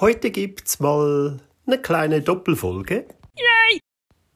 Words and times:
Heute 0.00 0.30
gibt's 0.30 0.80
mal 0.80 1.40
eine 1.66 1.78
kleine 1.78 2.22
Doppelfolge. 2.22 3.06
Yay! 3.36 3.80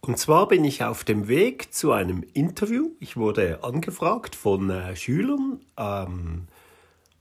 Und 0.02 0.18
zwar 0.18 0.46
bin 0.46 0.62
ich 0.62 0.84
auf 0.84 1.04
dem 1.04 1.26
Weg 1.26 1.72
zu 1.72 1.92
einem 1.92 2.22
Interview. 2.34 2.90
Ich 3.00 3.16
wurde 3.16 3.64
angefragt 3.64 4.36
von 4.36 4.68
äh, 4.68 4.94
Schülern, 4.94 5.64
ähm, 5.78 6.48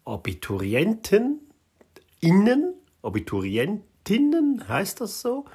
Abiturienten, 0.03 1.39
Innen, 2.19 2.73
Abiturientinnen 3.01 4.67
heißt 4.67 4.99
das 4.99 5.21
so. 5.21 5.45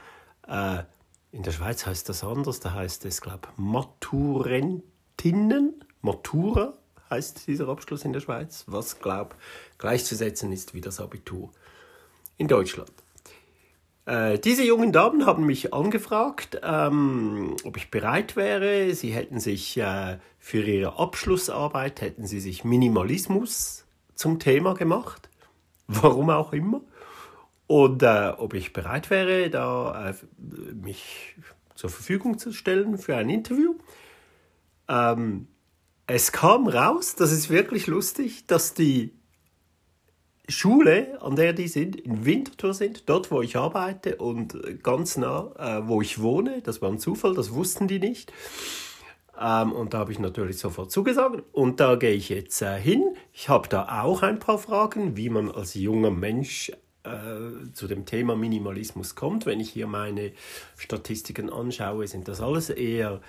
Äh, 0.47 0.85
in 1.31 1.43
der 1.43 1.53
Schweiz 1.53 1.85
heißt 1.85 2.09
das 2.09 2.25
anders, 2.25 2.61
da 2.61 2.73
heißt 2.73 3.05
es, 3.05 3.21
glaube 3.21 3.49
ich, 3.53 3.59
Maturentinnen, 3.59 5.85
Matura 6.01 6.73
heißt 7.11 7.49
dieser 7.49 7.69
Abschluss 7.69 8.07
in 8.07 8.15
der 8.15 8.21
Schweiz, 8.21 8.65
was, 8.67 8.99
glaube 8.99 9.37
gleichzusetzen 9.77 10.53
ist 10.53 10.73
wie 10.73 10.81
das 10.81 11.01
Abitur 11.01 11.51
in 12.39 12.49
Deutschland. 12.49 12.93
Äh, 14.07 14.39
diese 14.39 14.65
jungen 14.65 14.91
Damen 14.91 15.27
haben 15.27 15.45
mich 15.45 15.75
angefragt, 15.75 16.59
ähm, 16.63 17.57
ob 17.65 17.77
ich 17.77 17.91
bereit 17.91 18.37
wäre. 18.37 18.95
Sie 18.95 19.11
hätten 19.11 19.39
sich 19.39 19.77
äh, 19.77 20.17
für 20.39 20.63
ihre 20.63 20.99
Abschlussarbeit 20.99 22.01
hätten 22.01 22.27
sie 22.27 22.41
sich 22.41 22.65
Minimalismus 22.65 23.85
zum 24.15 24.39
Thema 24.39 24.73
gemacht, 24.73 25.29
warum 25.89 26.31
auch 26.31 26.55
immer, 26.55 26.81
und 27.67 28.03
äh, 28.03 28.33
ob 28.39 28.55
ich 28.55 28.73
bereit 28.73 29.11
wäre, 29.11 29.51
da 29.51 30.11
äh, 30.11 30.15
mich 30.75 31.37
zur 31.75 31.91
Verfügung 31.91 32.39
zu 32.39 32.53
stellen 32.53 32.97
für 32.97 33.15
ein 33.15 33.29
Interview. 33.29 33.75
Ähm, 34.89 35.49
es 36.07 36.33
kam 36.33 36.67
raus, 36.67 37.15
das 37.15 37.31
ist 37.31 37.51
wirklich 37.51 37.87
lustig, 37.87 38.47
dass 38.47 38.73
die 38.73 39.18
Schule, 40.49 41.21
an 41.21 41.37
der 41.37 41.53
die 41.53 41.69
sind, 41.69 41.97
in 41.97 42.25
Winterthur 42.25 42.73
sind, 42.73 43.07
dort, 43.09 43.31
wo 43.31 43.43
ich 43.43 43.57
arbeite 43.57 44.17
und 44.17 44.83
ganz 44.83 45.19
nah, 45.19 45.53
äh, 45.59 45.87
wo 45.87 46.01
ich 46.01 46.23
wohne. 46.23 46.63
Das 46.63 46.81
war 46.81 46.91
ein 46.91 46.99
Zufall, 46.99 47.35
das 47.35 47.53
wussten 47.53 47.87
die 47.87 47.99
nicht. 47.99 48.33
Ähm, 49.39 49.73
und 49.73 49.93
da 49.95 49.99
habe 49.99 50.11
ich 50.11 50.19
natürlich 50.19 50.57
sofort 50.59 50.91
zugesagt. 50.91 51.43
Und 51.53 51.79
da 51.81 51.97
gehe 51.97 52.15
ich 52.15 52.31
jetzt 52.31 52.63
äh, 52.63 52.81
hin. 52.81 53.15
Ich 53.33 53.51
habe 53.51 53.69
da 53.69 54.03
auch 54.03 54.23
ein 54.23 54.39
paar 54.39 54.57
Fragen, 54.59 55.19
wie 55.19 55.29
man 55.29 55.51
als 55.51 55.75
junger 55.75 56.11
Mensch 56.11 56.73
äh, 57.05 57.71
zu 57.75 57.87
dem 57.87 58.07
Thema 58.07 58.35
Minimalismus 58.35 59.15
kommt. 59.15 59.45
Wenn 59.45 59.61
ich 59.61 59.69
hier 59.71 59.87
meine 59.87 60.33
Statistiken 60.77 61.51
anschaue, 61.51 62.07
sind 62.07 62.27
das 62.27 62.41
alles 62.41 62.71
eher 62.71 63.21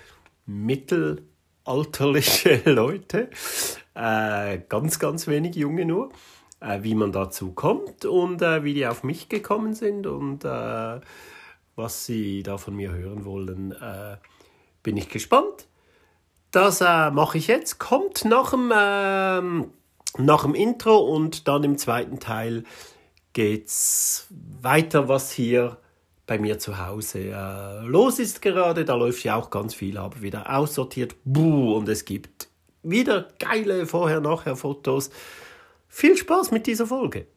mittelalterliche 0.45 2.61
Leute. 2.71 3.29
Äh, 3.93 4.59
ganz, 4.69 4.99
ganz 4.99 5.27
wenig 5.27 5.55
junge 5.55 5.83
nur 5.85 6.13
wie 6.81 6.95
man 6.95 7.11
dazu 7.11 7.51
kommt 7.51 8.05
und 8.05 8.41
äh, 8.41 8.63
wie 8.63 8.73
die 8.73 8.87
auf 8.87 9.03
mich 9.03 9.29
gekommen 9.29 9.73
sind 9.73 10.07
und 10.07 10.43
äh, 10.43 10.99
was 11.75 12.05
sie 12.05 12.43
da 12.43 12.57
von 12.57 12.75
mir 12.75 12.91
hören 12.91 13.23
wollen, 13.25 13.71
äh, 13.71 14.17
bin 14.83 14.97
ich 14.97 15.09
gespannt. 15.09 15.67
Das 16.51 16.81
äh, 16.81 17.11
mache 17.11 17.37
ich 17.37 17.47
jetzt. 17.47 17.79
Kommt 17.79 18.25
nach 18.25 18.51
dem, 18.51 18.71
ähm, 18.75 19.71
nach 20.17 20.43
dem 20.43 20.55
Intro 20.55 20.97
und 20.97 21.47
dann 21.47 21.63
im 21.63 21.77
zweiten 21.77 22.19
Teil 22.19 22.63
geht's 23.33 24.27
weiter, 24.61 25.07
was 25.07 25.31
hier 25.31 25.77
bei 26.25 26.37
mir 26.37 26.59
zu 26.59 26.85
Hause 26.85 27.31
äh, 27.31 27.85
los 27.85 28.19
ist 28.19 28.41
gerade. 28.41 28.83
Da 28.83 28.95
läuft 28.95 29.23
ja 29.23 29.35
auch 29.35 29.49
ganz 29.49 29.73
viel, 29.73 29.97
aber 29.97 30.21
wieder 30.21 30.53
aussortiert. 30.55 31.15
Buh, 31.23 31.75
und 31.75 31.87
es 31.87 32.05
gibt 32.05 32.49
wieder 32.83 33.27
geile 33.39 33.85
Vorher-Nachher-Fotos. 33.85 35.11
Viel 35.91 36.15
Spaß 36.15 36.51
mit 36.51 36.65
dieser 36.67 36.85
Folge! 36.85 37.27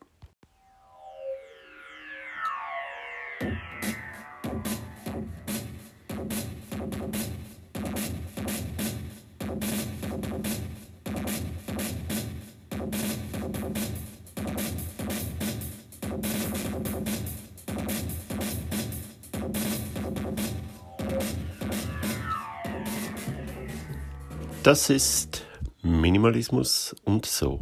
Das 24.62 24.88
ist 24.90 25.44
Minimalismus 25.82 26.94
und 27.04 27.26
so. 27.26 27.58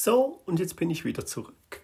So, 0.00 0.40
und 0.46 0.60
jetzt 0.60 0.76
bin 0.76 0.90
ich 0.90 1.04
wieder 1.04 1.26
zurück 1.26 1.80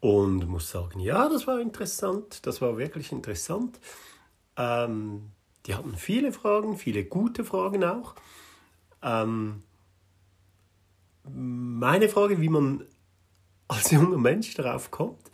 und 0.00 0.48
muss 0.48 0.70
sagen, 0.70 0.98
ja, 0.98 1.28
das 1.28 1.46
war 1.46 1.60
interessant, 1.60 2.46
das 2.46 2.62
war 2.62 2.78
wirklich 2.78 3.12
interessant. 3.12 3.78
Ähm, 4.56 5.30
die 5.66 5.74
hatten 5.74 5.94
viele 5.94 6.32
Fragen, 6.32 6.78
viele 6.78 7.04
gute 7.04 7.44
Fragen 7.44 7.84
auch. 7.84 8.14
Ähm, 9.02 9.62
meine 11.24 12.08
Frage, 12.08 12.40
wie 12.40 12.48
man 12.48 12.86
als 13.68 13.90
junger 13.90 14.16
Mensch 14.16 14.54
darauf 14.54 14.90
kommt, 14.90 15.30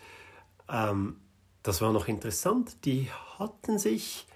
ähm, 0.68 1.20
das 1.62 1.80
war 1.80 1.92
noch 1.92 2.08
interessant. 2.08 2.84
Die 2.86 3.08
hatten 3.38 3.78
sich 3.78 4.26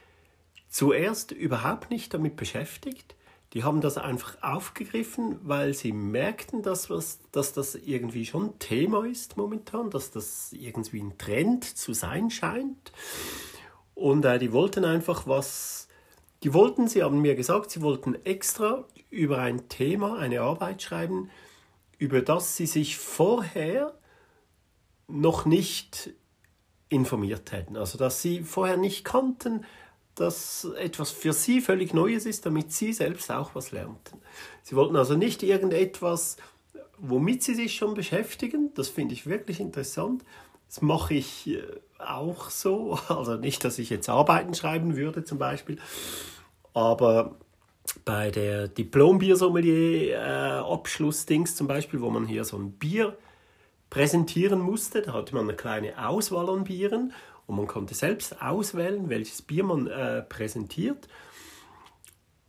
zuerst 0.68 1.32
überhaupt 1.32 1.90
nicht 1.90 2.14
damit 2.14 2.36
beschäftigt 2.36 3.16
die 3.54 3.62
haben 3.62 3.80
das 3.80 3.96
einfach 3.98 4.36
aufgegriffen, 4.42 5.38
weil 5.44 5.74
sie 5.74 5.92
merkten, 5.92 6.62
dass, 6.62 6.90
was, 6.90 7.20
dass 7.30 7.52
das 7.52 7.76
irgendwie 7.76 8.26
schon 8.26 8.58
Thema 8.58 9.06
ist 9.06 9.36
momentan, 9.36 9.90
dass 9.90 10.10
das 10.10 10.52
irgendwie 10.52 11.00
ein 11.00 11.16
Trend 11.18 11.64
zu 11.64 11.92
sein 11.92 12.30
scheint. 12.30 12.92
Und 13.94 14.24
äh, 14.24 14.40
die 14.40 14.52
wollten 14.52 14.84
einfach 14.84 15.28
was, 15.28 15.86
die 16.42 16.52
wollten, 16.52 16.88
sie 16.88 17.04
haben 17.04 17.20
mir 17.20 17.36
gesagt, 17.36 17.70
sie 17.70 17.80
wollten 17.80 18.16
extra 18.24 18.86
über 19.10 19.38
ein 19.38 19.68
Thema 19.68 20.18
eine 20.18 20.40
Arbeit 20.40 20.82
schreiben, 20.82 21.30
über 21.96 22.22
das 22.22 22.56
sie 22.56 22.66
sich 22.66 22.98
vorher 22.98 23.94
noch 25.06 25.44
nicht 25.46 26.12
informiert 26.88 27.52
hätten. 27.52 27.76
Also 27.76 27.98
dass 27.98 28.20
sie 28.20 28.42
vorher 28.42 28.76
nicht 28.76 29.04
kannten, 29.04 29.64
dass 30.14 30.68
etwas 30.78 31.10
für 31.10 31.32
sie 31.32 31.60
völlig 31.60 31.94
Neues 31.94 32.26
ist, 32.26 32.46
damit 32.46 32.72
sie 32.72 32.92
selbst 32.92 33.30
auch 33.30 33.54
was 33.54 33.72
lernten. 33.72 34.18
Sie 34.62 34.76
wollten 34.76 34.96
also 34.96 35.16
nicht 35.16 35.42
irgendetwas, 35.42 36.36
womit 36.98 37.42
sie 37.42 37.54
sich 37.54 37.74
schon 37.74 37.94
beschäftigen. 37.94 38.70
Das 38.74 38.88
finde 38.88 39.14
ich 39.14 39.26
wirklich 39.26 39.60
interessant. 39.60 40.22
Das 40.68 40.82
mache 40.82 41.14
ich 41.14 41.48
äh, 41.48 41.62
auch 41.98 42.50
so. 42.50 42.98
Also 43.08 43.36
nicht, 43.36 43.64
dass 43.64 43.78
ich 43.78 43.88
jetzt 43.90 44.08
Arbeiten 44.08 44.54
schreiben 44.54 44.96
würde 44.96 45.24
zum 45.24 45.38
Beispiel, 45.38 45.78
aber 46.72 47.34
bei 48.04 48.30
der 48.30 48.68
Diplom-Biersommelier-Abschlussdings 48.68 51.56
zum 51.56 51.66
Beispiel, 51.68 52.00
wo 52.00 52.08
man 52.10 52.26
hier 52.26 52.44
so 52.44 52.56
ein 52.56 52.72
Bier 52.72 53.16
präsentieren 53.90 54.60
musste, 54.60 55.02
da 55.02 55.12
hatte 55.12 55.34
man 55.34 55.44
eine 55.44 55.54
kleine 55.54 56.08
Auswahl 56.08 56.48
an 56.48 56.64
Bieren 56.64 57.12
und 57.46 57.56
man 57.56 57.66
konnte 57.66 57.94
selbst 57.94 58.40
auswählen, 58.40 59.08
welches 59.08 59.42
Bier 59.42 59.64
man 59.64 59.86
äh, 59.86 60.22
präsentiert. 60.22 61.08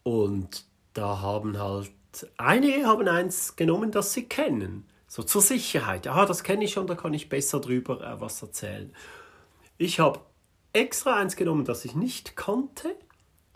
Und 0.04 0.66
da 0.94 1.22
haben 1.22 1.58
halt 1.58 1.92
einige 2.38 2.86
haben 2.86 3.08
eins 3.08 3.56
genommen, 3.56 3.92
das 3.92 4.14
sie 4.14 4.24
kennen. 4.24 4.86
So 5.08 5.24
zur 5.24 5.42
Sicherheit. 5.42 6.06
Ja, 6.06 6.26
das 6.26 6.44
kenne 6.44 6.66
ich 6.66 6.74
schon, 6.74 6.88
da 6.88 6.96
kann 6.96 7.14
ich 7.14 7.30
besser 7.30 7.60
drüber 7.60 8.02
äh, 8.02 8.20
was 8.20 8.42
erzählen. 8.42 8.94
Ich 9.78 10.00
habe 10.00 10.20
extra 10.74 11.16
eins 11.16 11.36
genommen, 11.36 11.66
das 11.66 11.86
ich 11.86 11.96
nicht 11.96 12.36
kannte 12.36 12.96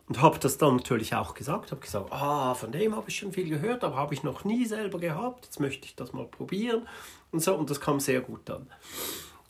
und 0.08 0.22
habe 0.22 0.40
das 0.40 0.58
dann 0.58 0.78
natürlich 0.78 1.16
auch 1.16 1.34
gesagt. 1.34 1.72
Habe 1.72 1.82
gesagt, 1.82 2.12
ah, 2.12 2.56
von 2.56 2.72
dem 2.72 2.96
habe 2.96 3.10
ich 3.10 3.18
schon 3.18 3.32
viel 3.32 3.48
gehört, 3.48 3.84
aber 3.84 3.96
habe 3.96 4.14
ich 4.14 4.24
noch 4.24 4.44
nie 4.44 4.66
selber 4.66 5.00
gehabt. 5.00 5.46
Jetzt 5.46 5.60
möchte 5.60 5.86
ich 5.86 5.96
das 5.96 6.14
mal 6.14 6.26
probieren 6.26 6.88
und 7.32 7.42
so. 7.42 7.56
Und 7.56 7.70
das 7.70 7.80
kam 7.80 8.00
sehr 8.00 8.22
gut 8.22 8.50
an. 8.50 8.68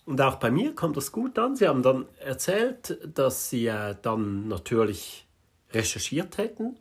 Und 0.09 0.19
auch 0.21 0.37
bei 0.37 0.49
mir 0.49 0.73
kam 0.73 0.93
das 0.93 1.11
gut 1.11 1.37
an. 1.37 1.55
Sie 1.55 1.67
haben 1.67 1.83
dann 1.83 2.07
erzählt, 2.17 2.97
dass 3.15 3.51
sie 3.51 3.67
äh, 3.67 3.95
dann 4.01 4.47
natürlich 4.47 5.27
recherchiert 5.71 6.39
hätten. 6.39 6.79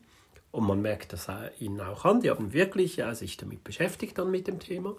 Und 0.50 0.66
man 0.66 0.80
merkt 0.80 1.12
das 1.12 1.26
ihnen 1.60 1.78
auch 1.82 2.06
an. 2.06 2.22
Die 2.22 2.30
haben 2.30 2.54
wirklich 2.54 2.98
äh, 3.00 3.14
sich 3.14 3.36
damit 3.36 3.64
beschäftigt 3.64 4.16
dann 4.16 4.30
mit 4.30 4.46
dem 4.46 4.60
Thema. 4.60 4.96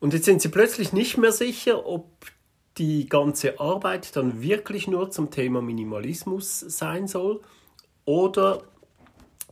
Und 0.00 0.12
jetzt 0.12 0.24
sind 0.24 0.42
sie 0.42 0.48
plötzlich 0.48 0.92
nicht 0.92 1.18
mehr 1.18 1.30
sicher, 1.30 1.86
ob 1.86 2.08
die 2.78 3.08
ganze 3.08 3.60
Arbeit 3.60 4.16
dann 4.16 4.42
wirklich 4.42 4.88
nur 4.88 5.12
zum 5.12 5.30
Thema 5.30 5.62
Minimalismus 5.62 6.58
sein 6.58 7.06
soll 7.06 7.42
oder 8.06 8.64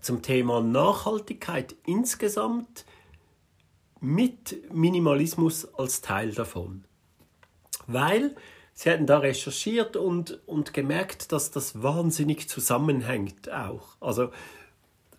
zum 0.00 0.23
Thema 0.23 0.61
Nachhaltigkeit 0.62 1.77
insgesamt 1.87 2.85
mit 4.00 4.75
Minimalismus 4.75 5.73
als 5.77 6.00
Teil 6.00 6.32
davon 6.32 6.82
weil 7.93 8.35
sie 8.73 8.91
hätten 8.91 9.07
da 9.07 9.19
recherchiert 9.19 9.97
und, 9.97 10.41
und 10.47 10.73
gemerkt, 10.73 11.33
dass 11.33 11.51
das 11.51 11.83
wahnsinnig 11.83 12.49
zusammenhängt 12.49 13.51
auch. 13.51 13.97
Also 14.01 14.31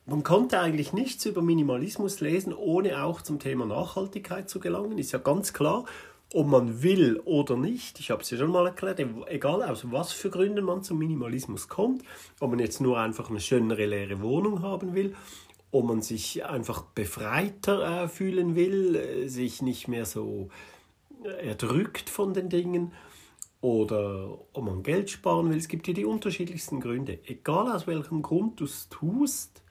man 0.06 0.24
konnte 0.24 0.60
eigentlich 0.60 0.94
nichts 0.94 1.26
über 1.26 1.42
Minimalismus 1.42 2.22
lesen, 2.22 2.54
ohne 2.54 3.04
auch 3.04 3.22
zum 3.22 3.40
Thema 3.40 3.66
Nachhaltigkeit 3.66 4.50
zu 4.50 4.60
gelangen, 4.60 4.98
ist 4.98 5.12
ja 5.12 5.20
ganz 5.20 5.54
klar. 5.54 5.86
ob 6.34 6.48
man 6.48 6.82
will 6.82 7.20
oder 7.26 7.58
nicht, 7.58 8.00
ich 8.00 8.10
habe 8.10 8.22
es 8.22 8.30
ja 8.32 8.38
schon 8.38 8.52
mal 8.52 8.66
erklärt, 8.66 9.00
egal 9.28 9.64
aus 9.64 9.92
was 9.92 10.12
für 10.14 10.30
Gründen 10.30 10.64
man 10.64 10.82
zum 10.82 10.98
Minimalismus 10.98 11.68
kommt, 11.68 12.04
ob 12.40 12.52
man 12.52 12.60
jetzt 12.60 12.80
nur 12.80 13.00
einfach 13.00 13.30
eine 13.30 13.42
schönere 13.42 13.86
leere 13.86 14.22
Wohnung 14.22 14.62
haben 14.62 14.96
will, 14.96 15.14
ob 15.72 15.86
man 15.86 16.02
sich 16.02 16.46
einfach 16.46 16.84
befreiter 16.84 18.04
äh, 18.04 18.08
fühlen 18.08 18.56
will, 18.56 18.96
äh, 18.96 19.28
sich 19.28 19.62
nicht 19.62 19.88
mehr 19.88 20.06
so 20.06 20.50
erdrückt 21.24 22.10
von 22.10 22.34
den 22.34 22.50
Dingen 22.50 22.94
oder 23.62 24.40
ob 24.54 24.64
man 24.64 24.84
Geld 24.84 25.10
sparen 25.10 25.50
will. 25.50 25.58
Es 25.58 25.68
gibt 25.68 25.86
hier 25.86 25.94
die 25.94 26.06
unterschiedlichsten 26.06 26.80
Gründe. 26.80 27.20
Egal 27.26 27.72
aus 27.72 27.88
welchem 27.88 28.22
Grund 28.22 28.60
du 28.60 28.66
es 28.66 28.90
tust, 28.90 29.62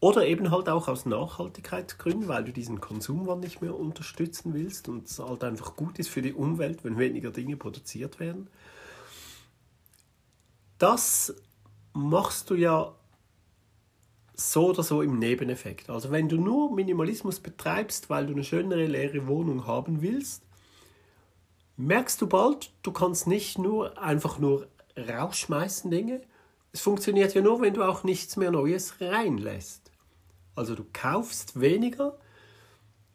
oder 0.00 0.26
eben 0.26 0.50
halt 0.50 0.68
auch 0.68 0.86
aus 0.86 1.06
Nachhaltigkeitsgründen, 1.06 2.28
weil 2.28 2.44
du 2.44 2.52
diesen 2.52 2.80
Konsumwandel 2.80 3.48
nicht 3.48 3.60
mehr 3.62 3.76
unterstützen 3.76 4.54
willst 4.54 4.88
und 4.88 5.08
es 5.08 5.18
halt 5.18 5.42
einfach 5.42 5.74
gut 5.74 5.98
ist 5.98 6.08
für 6.08 6.22
die 6.22 6.32
Umwelt, 6.32 6.84
wenn 6.84 6.98
weniger 6.98 7.30
Dinge 7.30 7.56
produziert 7.56 8.20
werden. 8.20 8.48
Das 10.78 11.34
machst 11.94 12.50
du 12.50 12.54
ja 12.54 12.94
so 14.34 14.68
oder 14.68 14.84
so 14.84 15.02
im 15.02 15.18
Nebeneffekt. 15.18 15.90
Also 15.90 16.12
wenn 16.12 16.28
du 16.28 16.36
nur 16.36 16.72
Minimalismus 16.72 17.40
betreibst, 17.40 18.08
weil 18.08 18.26
du 18.26 18.34
eine 18.34 18.44
schönere 18.44 18.86
leere 18.86 19.26
Wohnung 19.26 19.66
haben 19.66 20.00
willst, 20.00 20.44
merkst 21.78 22.20
du 22.20 22.26
bald, 22.26 22.70
du 22.82 22.92
kannst 22.92 23.26
nicht 23.26 23.56
nur 23.56 23.98
einfach 23.98 24.38
nur 24.38 24.68
rausschmeißen 24.96 25.90
Dinge. 25.90 26.20
Es 26.72 26.80
funktioniert 26.80 27.34
ja 27.34 27.40
nur, 27.40 27.62
wenn 27.62 27.72
du 27.72 27.82
auch 27.82 28.04
nichts 28.04 28.36
mehr 28.36 28.50
Neues 28.50 29.00
reinlässt. 29.00 29.90
Also 30.54 30.74
du 30.74 30.84
kaufst 30.92 31.60
weniger, 31.60 32.18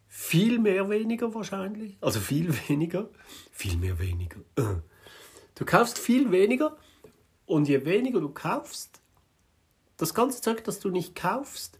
viel 0.07 0.59
mehr 0.59 0.89
weniger 0.89 1.35
wahrscheinlich, 1.35 1.97
also 1.99 2.19
viel 2.19 2.53
weniger, 2.69 3.09
viel 3.51 3.77
mehr 3.77 3.99
weniger. 3.99 4.39
Du 5.55 5.65
kaufst 5.65 5.99
viel 5.99 6.31
weniger 6.31 6.75
und 7.45 7.67
je 7.67 7.85
weniger 7.85 8.19
du 8.19 8.29
kaufst, 8.29 9.01
das 9.97 10.15
ganze 10.15 10.41
Zeug, 10.41 10.63
das 10.63 10.79
du 10.79 10.89
nicht 10.89 11.13
kaufst, 11.13 11.77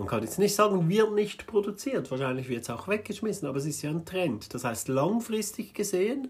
man 0.00 0.08
kann 0.08 0.22
jetzt 0.22 0.38
nicht 0.38 0.54
sagen, 0.54 0.88
wird 0.88 1.12
nicht 1.12 1.46
produziert. 1.46 2.10
Wahrscheinlich 2.10 2.48
wird 2.48 2.62
es 2.62 2.70
auch 2.70 2.88
weggeschmissen, 2.88 3.46
aber 3.46 3.58
es 3.58 3.66
ist 3.66 3.82
ja 3.82 3.90
ein 3.90 4.04
Trend. 4.04 4.52
Das 4.52 4.64
heißt, 4.64 4.88
langfristig 4.88 5.74
gesehen 5.74 6.28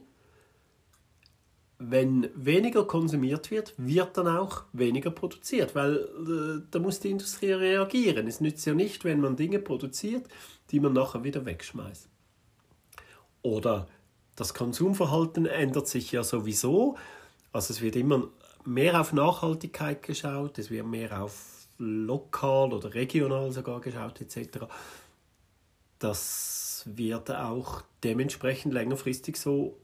wenn 1.83 2.29
weniger 2.35 2.85
konsumiert 2.85 3.51
wird, 3.51 3.73
wird 3.79 4.19
dann 4.19 4.29
auch 4.29 4.65
weniger 4.75 5.11
produziert, 5.11 5.75
weil 5.75 5.97
äh, 5.97 6.63
da 6.71 6.79
muss 6.79 7.01
die 7.01 7.09
Industrie 7.11 7.53
reagieren. 7.53 8.27
Es 8.27 8.43
nützt 8.43 8.67
ja 8.67 8.75
nicht, 8.75 9.03
wenn 9.05 9.21
man 9.21 9.35
Dinge 9.35 9.59
produziert, 9.59 10.29
die 10.71 10.79
man 10.79 10.93
nachher 10.93 11.25
wieder 11.25 11.47
wegschmeißt. 11.47 12.07
Oder 13.41 13.89
das 14.37 14.53
Konsumverhalten 14.53 15.47
ändert 15.47 15.89
sich 15.89 16.13
ja 16.13 16.23
sowieso. 16.23 16.99
Also 17.51 17.73
es 17.73 17.81
wird 17.81 17.97
immer 17.97 18.29
mehr 18.67 19.01
auf 19.01 19.15
Nachhaltigkeit 19.15 20.03
geschaut, 20.03 20.59
es 20.59 20.71
wird 20.71 20.87
mehr 20.87 21.23
auf 21.23 21.60
lokal 21.81 22.73
oder 22.73 22.95
regional 22.95 23.51
sogar 23.51 23.81
geschaut 23.81 24.21
etc. 24.21 24.67
Das 25.99 26.85
wird 26.87 27.31
auch 27.31 27.83
dementsprechend 28.05 28.73
längerfristig 28.73 29.37
so 29.37 29.77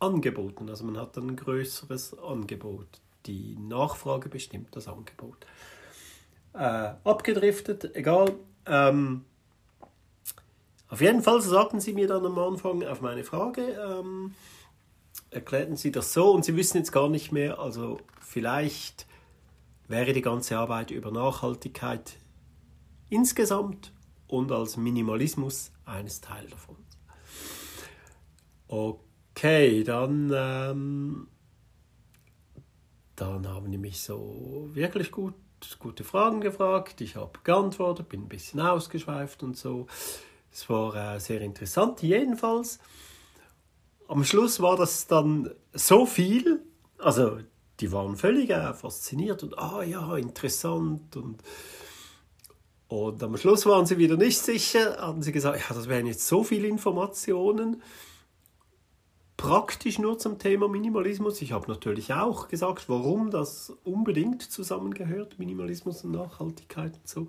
angeboten. 0.00 0.68
Also 0.68 0.84
man 0.84 0.98
hat 0.98 1.16
dann 1.16 1.28
ein 1.28 1.36
größeres 1.36 2.18
Angebot. 2.18 3.00
Die 3.26 3.56
Nachfrage 3.56 4.28
bestimmt 4.28 4.74
das 4.74 4.88
Angebot. 4.88 5.46
Äh, 6.54 6.94
abgedriftet, 7.04 7.94
egal. 7.94 8.34
Ähm, 8.66 9.24
auf 10.88 11.00
jeden 11.00 11.22
Fall 11.22 11.40
sagten 11.40 11.80
sie 11.80 11.94
mir 11.94 12.08
dann 12.08 12.26
am 12.26 12.38
Anfang 12.38 12.84
auf 12.84 13.00
meine 13.00 13.24
Frage, 13.24 13.62
ähm, 13.62 14.34
erklärten 15.30 15.76
sie 15.76 15.90
das 15.90 16.12
so 16.12 16.32
und 16.32 16.44
sie 16.44 16.56
wissen 16.56 16.76
jetzt 16.76 16.92
gar 16.92 17.08
nicht 17.08 17.32
mehr, 17.32 17.58
also 17.58 17.98
vielleicht 18.20 19.06
wäre 19.88 20.12
die 20.12 20.22
ganze 20.22 20.58
Arbeit 20.58 20.90
über 20.90 21.10
Nachhaltigkeit 21.10 22.16
insgesamt 23.08 23.92
und 24.26 24.50
als 24.50 24.76
Minimalismus 24.76 25.72
eines 25.84 26.20
Teil 26.20 26.46
davon. 26.48 26.76
Okay. 28.68 29.84
Dann, 29.84 30.32
ähm, 30.34 31.28
dann 33.16 33.46
haben 33.46 33.70
die 33.70 33.78
mich 33.78 34.00
so 34.00 34.70
wirklich 34.72 35.10
gut, 35.10 35.34
gute 35.78 36.04
Fragen 36.04 36.40
gefragt. 36.40 37.00
Ich 37.00 37.16
habe 37.16 37.38
geantwortet, 37.44 38.08
bin 38.08 38.22
ein 38.22 38.28
bisschen 38.28 38.60
ausgeschweift 38.60 39.42
und 39.42 39.56
so. 39.56 39.86
Es 40.50 40.68
war 40.70 40.94
äh, 40.94 41.20
sehr 41.20 41.40
interessant. 41.40 42.02
Jedenfalls, 42.02 42.78
am 44.08 44.24
Schluss 44.24 44.60
war 44.60 44.76
das 44.76 45.06
dann 45.06 45.50
so 45.72 46.06
viel, 46.06 46.64
also 46.98 47.40
die 47.82 47.92
waren 47.92 48.16
völlig 48.16 48.50
äh, 48.50 48.72
fasziniert 48.72 49.42
und 49.42 49.58
ah 49.58 49.82
ja, 49.82 50.16
interessant 50.16 51.16
und 51.16 51.42
und 52.88 53.22
am 53.22 53.38
Schluss 53.38 53.64
waren 53.64 53.86
sie 53.86 53.96
wieder 53.96 54.18
nicht 54.18 54.38
sicher, 54.38 54.98
haben 54.98 55.22
sie 55.22 55.32
gesagt, 55.32 55.58
ja, 55.66 55.74
das 55.74 55.88
wären 55.88 56.06
jetzt 56.06 56.26
so 56.26 56.44
viele 56.44 56.68
Informationen 56.68 57.82
praktisch 59.38 59.98
nur 59.98 60.18
zum 60.18 60.38
Thema 60.38 60.68
Minimalismus. 60.68 61.40
Ich 61.40 61.52
habe 61.52 61.70
natürlich 61.70 62.12
auch 62.12 62.48
gesagt, 62.48 62.90
warum 62.90 63.30
das 63.30 63.72
unbedingt 63.82 64.42
zusammengehört, 64.42 65.38
Minimalismus 65.38 66.04
und 66.04 66.10
Nachhaltigkeit 66.10 66.92
und 66.92 67.08
so. 67.08 67.28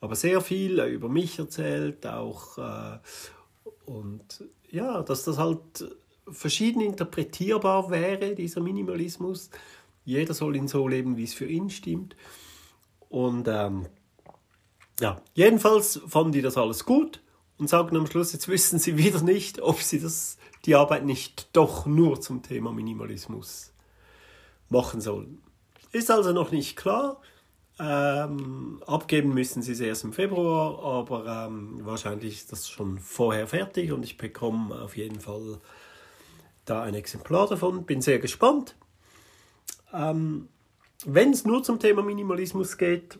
Aber 0.00 0.14
sehr 0.14 0.40
viel 0.40 0.78
über 0.78 1.08
mich 1.08 1.40
erzählt, 1.40 2.06
auch 2.06 2.56
äh, 2.56 2.98
und 3.84 4.44
ja, 4.70 5.02
dass 5.02 5.24
das 5.24 5.38
halt 5.38 5.84
verschieden 6.30 6.80
interpretierbar 6.80 7.90
wäre, 7.90 8.34
dieser 8.34 8.60
Minimalismus. 8.60 9.50
Jeder 10.04 10.34
soll 10.34 10.56
ihn 10.56 10.68
so 10.68 10.86
leben, 10.86 11.16
wie 11.16 11.24
es 11.24 11.34
für 11.34 11.46
ihn 11.46 11.70
stimmt. 11.70 12.16
Und 13.08 13.48
ähm, 13.48 13.86
ja, 15.00 15.20
jedenfalls 15.34 16.00
fanden 16.06 16.32
die 16.32 16.42
das 16.42 16.56
alles 16.56 16.84
gut 16.84 17.22
und 17.58 17.68
sagen 17.68 17.96
am 17.96 18.06
Schluss, 18.06 18.32
jetzt 18.32 18.48
wissen 18.48 18.78
sie 18.78 18.96
wieder 18.96 19.22
nicht, 19.22 19.60
ob 19.60 19.80
sie 19.80 20.00
das 20.00 20.38
die 20.64 20.74
Arbeit 20.74 21.04
nicht 21.04 21.48
doch 21.52 21.86
nur 21.86 22.20
zum 22.20 22.42
Thema 22.42 22.72
Minimalismus 22.72 23.72
machen 24.68 25.00
sollen. 25.00 25.42
Ist 25.92 26.10
also 26.10 26.32
noch 26.32 26.50
nicht 26.50 26.76
klar. 26.76 27.20
Ähm, 27.78 28.82
abgeben 28.86 29.34
müssen 29.34 29.60
sie 29.62 29.72
es 29.72 29.80
erst 29.80 30.04
im 30.04 30.12
Februar, 30.12 30.82
aber 30.84 31.46
ähm, 31.46 31.80
wahrscheinlich 31.84 32.36
ist 32.36 32.52
das 32.52 32.68
schon 32.68 32.98
vorher 32.98 33.48
fertig 33.48 33.90
und 33.90 34.04
ich 34.04 34.16
bekomme 34.16 34.80
auf 34.80 34.96
jeden 34.96 35.20
Fall 35.20 35.60
da 36.64 36.82
ein 36.82 36.94
Exemplar 36.94 37.48
davon. 37.48 37.84
Bin 37.84 38.00
sehr 38.00 38.18
gespannt. 38.18 38.76
Ähm, 39.92 40.48
Wenn 41.04 41.30
es 41.30 41.44
nur 41.44 41.62
zum 41.62 41.78
Thema 41.78 42.02
Minimalismus 42.02 42.78
geht, 42.78 43.18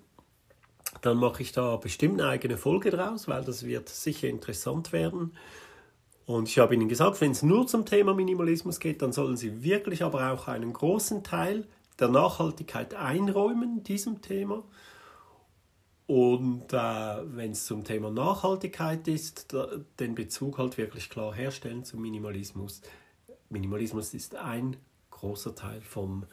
dann 1.03 1.19
mache 1.19 1.43
ich 1.43 1.53
da 1.53 1.77
bestimmt 1.77 2.21
eine 2.21 2.31
eigene 2.31 2.57
Folge 2.57 2.91
draus, 2.91 3.29
weil 3.29 3.45
das 3.45 3.67
wird 3.67 3.89
sicher 3.89 4.29
interessant 4.29 4.93
werden. 4.93 5.37
Und 6.27 6.49
ich 6.49 6.59
habe 6.59 6.75
Ihnen 6.75 6.89
gesagt, 6.89 7.21
wenn 7.21 7.33
es 7.33 7.43
nur 7.43 7.67
zum 7.67 7.85
Thema 7.85 8.15
Minimalismus 8.15 8.81
geht, 8.81 9.03
dann 9.03 9.13
sollen 9.13 9.37
Sie 9.37 9.63
wirklich 9.63 10.03
aber 10.03 10.33
auch 10.33 10.49
einen 10.49 10.73
großen 10.73 11.23
Teil 11.23 11.67
der 11.99 12.09
Nachhaltigkeit 12.09 12.95
einräumen, 12.95 13.83
diesem 13.83 14.23
Thema. 14.23 14.65
Und 16.07 16.73
äh, 16.73 16.77
wenn 16.77 17.53
es 17.53 17.67
zum 17.67 17.85
Thema 17.85 18.11
Nachhaltigkeit 18.11 19.07
ist, 19.09 19.53
da, 19.53 19.69
den 20.01 20.15
Bezug 20.15 20.59
halt 20.59 20.77
wirklich 20.77 21.09
klar 21.09 21.35
herstellen 21.35 21.85
zum 21.85 22.01
Minimalismus. 22.01 22.83
Minimalismus 23.55 24.13
ist 24.15 24.35
ein 24.35 24.77
großer 25.11 25.55
Teil 25.55 25.81
vom 25.81 26.27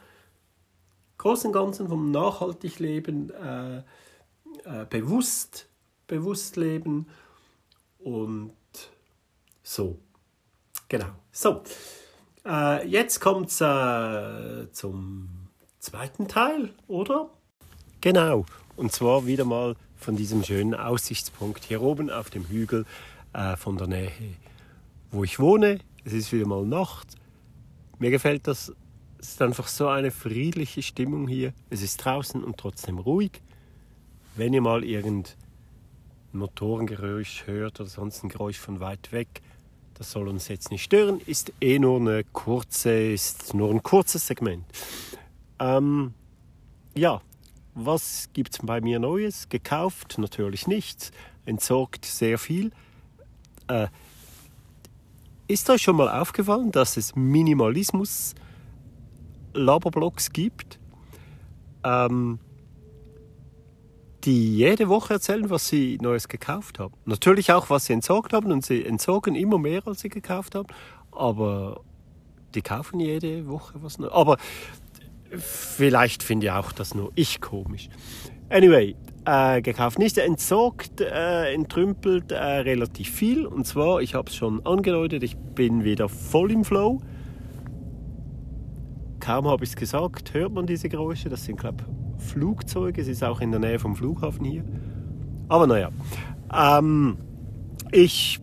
großen 1.18 1.54
Ganzen, 1.54 1.88
vom 1.88 2.12
nachhaltig 2.12 2.80
Leben, 2.80 3.30
äh, 3.30 3.78
äh, 3.78 4.86
bewusst, 4.90 5.70
bewusst 6.08 6.58
leben 6.58 7.06
und 8.00 8.54
so, 9.62 10.00
genau. 10.90 11.12
So, 11.32 11.62
äh, 12.44 12.88
jetzt 12.88 13.20
kommt 13.20 13.50
es 13.50 13.62
äh, 13.62 14.72
zum 14.72 15.48
zweiten 15.78 16.28
Teil, 16.28 16.74
oder? 16.88 17.30
Genau, 18.02 18.46
und 18.76 18.92
zwar 18.92 19.28
wieder 19.28 19.46
mal 19.46 19.76
von 19.96 20.16
diesem 20.16 20.44
schönen 20.44 20.74
Aussichtspunkt 20.74 21.66
hier 21.66 21.84
oben 21.84 22.10
auf 22.10 22.32
dem 22.32 22.48
Hügel 22.48 22.86
äh, 23.34 23.56
von 23.56 23.78
der 23.78 23.86
Nähe, 23.86 24.12
wo 25.12 25.24
ich 25.24 25.40
wohne. 25.40 25.80
Es 26.04 26.14
ist 26.14 26.32
wieder 26.32 26.48
mal 26.48 26.66
Nacht. 26.66 27.16
Mir 28.00 28.10
gefällt 28.10 28.48
das. 28.48 28.74
Es 29.20 29.30
ist 29.30 29.42
einfach 29.42 29.68
so 29.68 29.88
eine 29.88 30.10
friedliche 30.10 30.82
Stimmung 30.82 31.28
hier. 31.28 31.54
Es 31.70 31.84
ist 31.84 31.98
draußen 31.98 32.44
und 32.44 32.58
trotzdem 32.58 32.98
ruhig. 32.98 33.42
Wenn 34.36 34.54
ihr 34.54 34.62
mal 34.62 34.84
irgendein 34.84 35.34
Motorengeräusch 36.32 37.46
hört 37.46 37.80
oder 37.80 37.90
sonst 37.90 38.24
ein 38.24 38.30
Geräusch 38.30 38.58
von 38.58 38.80
weit 38.80 39.12
weg, 39.12 39.42
das 39.94 40.12
soll 40.12 40.28
uns 40.28 40.48
jetzt 40.48 40.72
nicht 40.72 40.84
stören, 40.84 41.22
ist 41.28 41.54
eh 41.62 41.78
nur 41.78 42.00
eine 42.00 42.24
kurze, 42.24 43.12
ist 43.12 43.54
nur 43.54 43.70
ein 43.70 43.84
kurzes 43.84 44.26
Segment. 44.26 44.66
Ähm, 45.60 46.16
ja, 46.96 47.22
was 47.76 48.30
gibt 48.34 48.54
es 48.54 48.66
bei 48.66 48.82
mir 48.82 48.98
Neues? 48.98 49.50
Gekauft 49.50 50.18
natürlich 50.18 50.66
nichts, 50.66 51.12
entsorgt 51.46 52.06
sehr 52.06 52.40
viel. 52.40 52.72
Äh, 53.68 53.90
ist 55.52 55.70
euch 55.70 55.82
schon 55.82 55.96
mal 55.98 56.10
aufgefallen, 56.10 56.72
dass 56.72 56.98
es 56.98 57.16
Minimalismus 57.16 58.36
Laberblogs 59.54 60.32
gibt, 60.32 60.80
ähm, 61.84 62.40
die 64.24 64.56
jede 64.56 64.88
Woche 64.88 65.16
erzählen, 65.16 65.50
was 65.50 65.68
sie 65.68 65.98
Neues 66.02 66.28
gekauft 66.28 66.80
haben. 66.80 66.94
Natürlich 67.06 67.52
auch, 67.52 67.70
was 67.70 67.86
sie 67.86 67.94
entsorgt 67.94 68.34
haben 68.34 68.52
und 68.52 68.66
sie 68.66 68.86
entsorgen 68.86 69.36
immer 69.36 69.58
mehr, 69.58 69.86
als 69.88 70.02
sie 70.02 70.10
gekauft 70.10 70.56
haben. 70.56 70.68
Aber 71.12 71.82
die 72.54 72.62
kaufen 72.62 73.00
jede 73.00 73.48
Woche 73.48 73.74
was 73.82 73.98
Neues. 73.98 74.14
Aber 74.14 74.38
vielleicht 75.38 76.24
finde 76.24 76.48
ich 76.48 76.52
auch 76.52 76.72
das 76.72 76.94
nur 76.94 77.12
ich 77.16 77.42
komisch. 77.42 77.90
Anyway, 78.50 78.96
äh, 79.26 79.62
gekauft 79.62 80.00
nicht, 80.00 80.18
entsorgt, 80.18 81.02
äh, 81.02 81.54
entrümpelt 81.54 82.32
äh, 82.32 82.38
relativ 82.38 83.10
viel. 83.10 83.46
Und 83.46 83.66
zwar, 83.66 84.02
ich 84.02 84.16
habe 84.16 84.30
es 84.30 84.36
schon 84.36 84.66
angedeutet, 84.66 85.24
ich 85.24 85.38
bin 85.38 85.84
wieder 85.84 86.10
voll 86.10 86.52
im 86.52 86.64
Flow. 86.64 87.00
Kaum 89.20 89.48
habe 89.48 89.64
ich 89.64 89.72
es 89.72 89.76
gesagt, 89.76 90.34
hört 90.34 90.54
man 90.54 90.66
diese 90.66 90.90
Geräusche. 90.90 91.30
Das 91.30 91.46
sind, 91.46 91.60
glaube 91.60 91.84
ich, 92.18 92.26
Flugzeuge. 92.30 93.02
Es 93.02 93.08
ist 93.08 93.24
auch 93.24 93.42
in 93.42 93.52
der 93.52 93.60
Nähe 93.60 93.80
vom 93.80 93.96
Flughafen 93.96 94.46
hier. 94.46 94.64
Aber 95.48 95.68
naja. 95.68 95.90
Ähm, 96.54 97.18
ich 97.92 98.40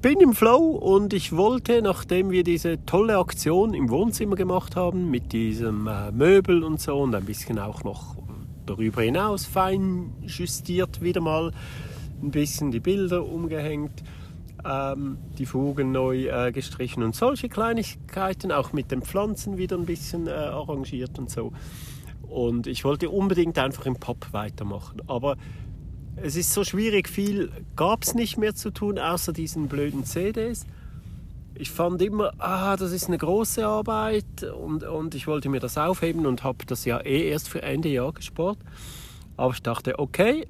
bin 0.00 0.20
im 0.20 0.32
Flow 0.34 0.70
und 0.70 1.12
ich 1.12 1.36
wollte, 1.36 1.80
nachdem 1.80 2.30
wir 2.30 2.44
diese 2.44 2.84
tolle 2.84 3.18
Aktion 3.18 3.72
im 3.72 3.88
Wohnzimmer 3.88 4.36
gemacht 4.36 4.76
haben, 4.76 5.10
mit 5.10 5.32
diesem 5.32 5.86
äh, 5.86 6.10
Möbel 6.10 6.64
und 6.64 6.80
so 6.80 6.98
und 6.98 7.14
ein 7.14 7.24
bisschen 7.24 7.58
auch 7.58 7.84
noch 7.84 8.16
darüber 8.66 9.02
hinaus 9.02 9.46
fein 9.46 10.12
justiert, 10.26 11.00
wieder 11.00 11.20
mal 11.20 11.52
ein 12.22 12.30
bisschen 12.30 12.70
die 12.70 12.80
Bilder 12.80 13.24
umgehängt, 13.26 14.02
ähm, 14.64 15.18
die 15.38 15.46
Fugen 15.46 15.92
neu 15.92 16.26
äh, 16.26 16.52
gestrichen 16.52 17.02
und 17.02 17.14
solche 17.14 17.48
Kleinigkeiten, 17.48 18.52
auch 18.52 18.72
mit 18.72 18.90
den 18.90 19.02
Pflanzen 19.02 19.58
wieder 19.58 19.76
ein 19.76 19.86
bisschen 19.86 20.26
äh, 20.26 20.30
arrangiert 20.30 21.18
und 21.18 21.30
so. 21.30 21.52
Und 22.28 22.66
ich 22.66 22.84
wollte 22.84 23.10
unbedingt 23.10 23.58
einfach 23.58 23.86
im 23.86 23.96
Pop 23.96 24.28
weitermachen. 24.32 25.02
Aber 25.06 25.36
es 26.16 26.36
ist 26.36 26.52
so 26.52 26.64
schwierig, 26.64 27.08
viel 27.08 27.50
gab 27.76 28.04
es 28.04 28.14
nicht 28.14 28.38
mehr 28.38 28.54
zu 28.54 28.70
tun, 28.70 28.98
außer 28.98 29.32
diesen 29.32 29.68
blöden 29.68 30.04
CDs. 30.04 30.64
Ich 31.54 31.70
fand 31.70 32.02
immer, 32.02 32.32
ah, 32.38 32.76
das 32.76 32.92
ist 32.92 33.08
eine 33.08 33.18
große 33.18 33.66
Arbeit 33.66 34.42
und, 34.42 34.84
und 34.84 35.14
ich 35.14 35.26
wollte 35.26 35.48
mir 35.48 35.60
das 35.60 35.78
aufheben 35.78 36.26
und 36.26 36.44
habe 36.44 36.64
das 36.66 36.84
ja 36.84 36.98
eh 37.00 37.28
erst 37.28 37.48
für 37.48 37.62
Ende 37.62 37.88
Jahr 37.88 38.12
gespart. 38.12 38.58
Aber 39.36 39.52
ich 39.52 39.62
dachte, 39.62 39.98
okay, 39.98 40.46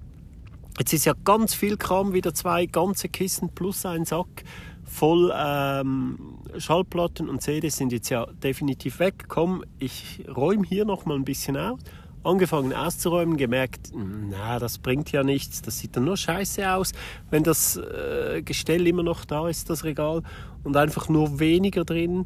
Jetzt 0.79 0.95
ist 0.95 1.05
ja 1.05 1.13
ganz 1.25 1.53
viel 1.53 1.77
Kram, 1.77 2.15
wieder 2.15 2.33
zwei 2.33 2.65
ganze 2.65 3.11
Kissen 3.11 3.51
plus 3.51 3.85
ein 3.85 4.07
Sack 4.07 4.43
voll 4.85 5.33
ähm, 5.35 6.39
Schallplatten 6.59 7.29
und 7.29 7.41
CDs 7.43 7.77
sind 7.77 7.93
jetzt 7.93 8.11
ja 8.11 8.27
definitiv 8.43 8.99
weg. 8.99 9.25
Komm, 9.29 9.65
ich 9.79 10.25
räume 10.35 10.67
hier 10.67 10.85
noch 10.85 11.07
mal 11.07 11.15
ein 11.15 11.25
bisschen 11.25 11.57
aus. 11.57 11.81
Angefangen 12.25 12.73
auszuräumen, 12.73 13.37
gemerkt, 13.37 13.91
na, 13.95 14.59
das 14.59 14.79
bringt 14.79 15.11
ja 15.11 15.25
nichts, 15.25 15.61
das 15.63 15.79
sieht 15.79 15.97
dann 15.97 16.05
nur 16.05 16.17
scheiße 16.17 16.73
aus, 16.73 16.93
wenn 17.31 17.43
das 17.43 17.77
äh, 17.77 18.43
Gestell 18.43 18.87
immer 18.87 19.03
noch 19.03 19.25
da 19.25 19.49
ist, 19.49 19.71
das 19.71 19.83
Regal, 19.83 20.23
und 20.63 20.77
einfach 20.77 21.09
nur 21.09 21.41
weniger 21.41 21.85
drin. 21.85 22.25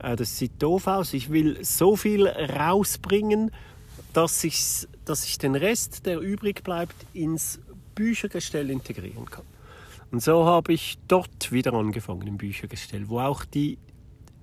Äh, 0.00 0.16
das 0.16 0.38
sieht 0.38 0.60
doof 0.62 0.86
aus. 0.86 1.14
Ich 1.14 1.30
will 1.30 1.64
so 1.64 1.94
viel 1.96 2.26
rausbringen, 2.26 3.52
dass 4.12 4.42
ich, 4.42 4.88
dass 5.04 5.24
ich 5.24 5.38
den 5.38 5.54
Rest, 5.54 6.06
der 6.06 6.20
übrig 6.20 6.64
bleibt, 6.64 6.96
ins 7.12 7.60
Büchergestell 7.94 8.70
integrieren 8.70 9.26
kann. 9.26 9.44
Und 10.10 10.22
so 10.22 10.46
habe 10.46 10.72
ich 10.72 10.98
dort 11.06 11.52
wieder 11.52 11.74
angefangen 11.74 12.26
im 12.26 12.38
Büchergestell, 12.38 13.08
wo 13.08 13.20
auch 13.20 13.44
die 13.44 13.78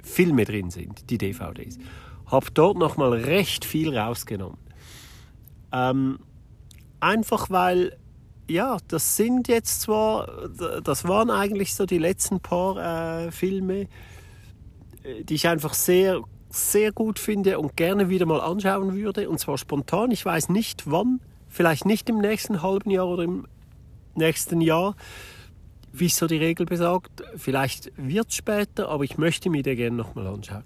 Filme 0.04 0.46
drin 0.46 0.70
sind, 0.70 1.10
die 1.10 1.18
DVDs. 1.18 1.80
Habe 2.28 2.48
dort 2.54 2.78
nochmal 2.78 3.14
recht 3.14 3.66
viel 3.66 3.98
rausgenommen. 3.98 4.58
Ähm, 5.72 6.20
einfach 7.00 7.50
weil, 7.50 7.98
ja, 8.50 8.78
das 8.88 9.18
sind 9.18 9.48
jetzt 9.48 9.82
zwar, 9.82 10.50
das 10.84 11.08
waren 11.08 11.30
eigentlich 11.30 11.76
so 11.76 11.86
die 11.86 11.98
letzten 11.98 12.40
paar 12.40 13.26
äh, 13.26 13.32
Filme, 13.32 13.88
äh, 15.04 15.24
die 15.24 15.36
ich 15.36 15.48
einfach 15.48 15.74
sehr, 15.74 16.22
sehr 16.50 16.92
gut 16.92 17.20
finde 17.20 17.60
und 17.60 17.76
gerne 17.76 18.10
wieder 18.10 18.26
mal 18.26 18.42
anschauen 18.42 18.94
würde. 18.94 19.30
Und 19.30 19.40
zwar 19.40 19.58
spontan. 19.58 20.12
Ich 20.12 20.26
weiß 20.26 20.50
nicht 20.50 20.84
wann 20.90 21.20
Vielleicht 21.56 21.86
nicht 21.86 22.10
im 22.10 22.18
nächsten 22.18 22.62
halben 22.62 22.90
Jahr 22.90 23.08
oder 23.08 23.24
im 23.24 23.48
nächsten 24.14 24.60
Jahr, 24.60 24.94
wie 25.94 26.08
es 26.08 26.18
so 26.18 26.28
die 26.28 26.36
Regel 26.36 26.66
besagt. 26.66 27.24
Vielleicht 27.38 27.94
wird 27.96 28.28
es 28.28 28.36
später, 28.36 28.90
aber 28.90 29.06
ich 29.06 29.18
möchte 29.18 29.50
mir 29.50 29.64
den 29.64 29.78
gerne 29.78 29.96
nochmal 29.96 30.28
anschauen. 30.28 30.66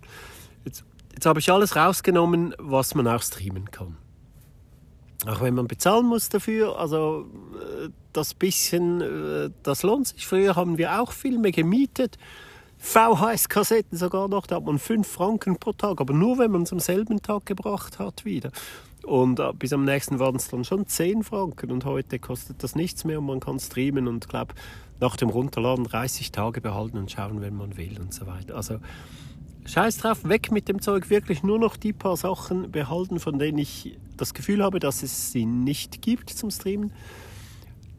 Jetzt, 0.66 0.84
jetzt 1.14 1.28
habe 1.28 1.42
ich 1.42 1.52
alles 1.52 1.76
rausgenommen, 1.76 2.56
was 2.58 2.96
man 2.96 3.08
auch 3.08 3.22
streamen 3.22 3.70
kann. 3.70 3.98
Auch 5.28 5.42
wenn 5.42 5.54
man 5.54 5.68
bezahlen 5.68 6.06
muss 6.06 6.30
dafür, 6.30 6.80
also 6.80 7.26
äh, 7.56 7.90
das 8.14 8.34
bisschen, 8.34 9.02
äh, 9.02 9.50
das 9.64 9.84
lohnt 9.84 10.08
sich. 10.08 10.26
Früher 10.26 10.56
haben 10.56 10.78
wir 10.78 11.02
auch 11.02 11.12
Filme 11.12 11.52
gemietet, 11.52 12.18
VHS-Kassetten 12.78 13.98
sogar 13.98 14.30
noch, 14.30 14.48
da 14.48 14.56
hat 14.56 14.66
man 14.66 14.80
5 14.80 15.06
Franken 15.06 15.58
pro 15.58 15.74
Tag, 15.74 16.00
aber 16.00 16.14
nur 16.14 16.38
wenn 16.38 16.52
man 16.52 16.64
es 16.64 16.72
am 16.72 16.80
selben 16.80 17.22
Tag 17.22 17.46
gebracht 17.46 18.00
hat 18.00 18.24
wieder. 18.24 18.52
Und 19.04 19.40
äh, 19.40 19.52
bis 19.54 19.74
am 19.74 19.84
nächsten 19.84 20.20
waren 20.20 20.38
es 20.38 20.48
dann 20.48 20.64
schon 20.64 20.88
10 20.88 21.24
Franken 21.24 21.72
und 21.72 21.84
heute 21.84 22.20
kostet 22.20 22.64
das 22.64 22.76
nichts 22.76 23.04
mehr 23.04 23.20
und 23.20 23.26
man 23.26 23.40
kann 23.42 23.60
streamen 23.60 24.08
und 24.08 24.30
glaube 24.30 24.54
nach 25.02 25.18
dem 25.18 25.30
Runterladen 25.30 25.86
30 25.86 26.32
Tage 26.32 26.62
behalten 26.62 26.98
und 26.98 27.12
schauen, 27.12 27.42
wenn 27.42 27.56
man 27.56 27.78
will 27.78 28.00
und 28.00 28.14
so 28.14 28.28
weiter. 28.28 28.56
Also 28.56 28.80
scheiß 29.70 29.98
drauf, 29.98 30.28
weg 30.28 30.52
mit 30.52 30.68
dem 30.68 30.82
Zeug, 30.82 31.10
wirklich 31.10 31.44
nur 31.44 31.60
noch 31.60 31.78
die 31.78 31.94
paar 31.94 32.18
Sachen 32.18 32.72
behalten, 32.72 33.20
von 33.20 33.38
denen 33.38 33.60
ich 33.60 33.98
das 34.18 34.34
Gefühl 34.34 34.64
habe, 34.64 34.80
dass 34.80 35.04
es 35.04 35.32
sie 35.32 35.46
nicht 35.46 36.02
gibt 36.02 36.30
zum 36.32 36.50
Streamen. 36.50 36.92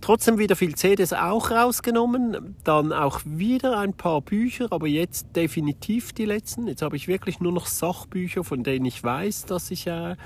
Trotzdem 0.00 0.38
wieder 0.38 0.56
viel 0.56 0.74
CDs 0.74 1.12
auch 1.12 1.50
rausgenommen, 1.50 2.56
dann 2.64 2.92
auch 2.92 3.20
wieder 3.24 3.78
ein 3.78 3.92
paar 3.92 4.22
Bücher, 4.22 4.68
aber 4.70 4.88
jetzt 4.88 5.36
definitiv 5.36 6.12
die 6.12 6.24
letzten. 6.24 6.66
Jetzt 6.66 6.82
habe 6.82 6.96
ich 6.96 7.06
wirklich 7.06 7.38
nur 7.38 7.52
noch 7.52 7.66
Sachbücher, 7.66 8.42
von 8.42 8.62
denen 8.62 8.86
ich 8.86 9.04
weiß, 9.04 9.44
dass 9.44 9.70
ich 9.70 9.86
äh, 9.86 10.16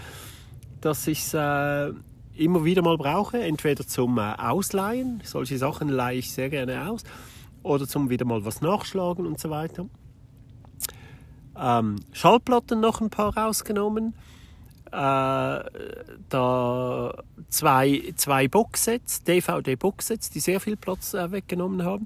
es 0.83 1.35
äh, 1.35 1.93
immer 2.37 2.65
wieder 2.65 2.83
mal 2.83 2.97
brauche, 2.97 3.41
entweder 3.41 3.87
zum 3.87 4.19
äh, 4.19 4.35
Ausleihen, 4.39 5.21
solche 5.25 5.59
Sachen 5.59 5.89
leihe 5.89 6.19
ich 6.19 6.33
sehr 6.33 6.51
gerne 6.51 6.89
aus, 6.89 7.03
oder 7.63 7.89
zum 7.89 8.11
wieder 8.11 8.25
mal 8.25 8.45
was 8.45 8.61
nachschlagen 8.61 9.27
und 9.27 9.41
so 9.41 9.51
weiter. 9.51 9.87
Ähm, 11.59 11.97
Schallplatten 12.13 12.81
noch 12.81 13.01
ein 13.01 13.11
paar 13.11 13.37
rausgenommen. 13.37 14.15
Äh, 14.87 15.65
da 16.29 17.15
zwei, 17.49 18.13
zwei 18.17 18.49
Boxsets, 18.49 19.25
DVD-Boxsets, 19.25 20.31
die 20.31 20.41
sehr 20.41 20.61
viel 20.61 20.77
Platz 20.77 21.15
äh, 21.15 21.33
weggenommen 21.33 21.85
haben. 21.85 22.05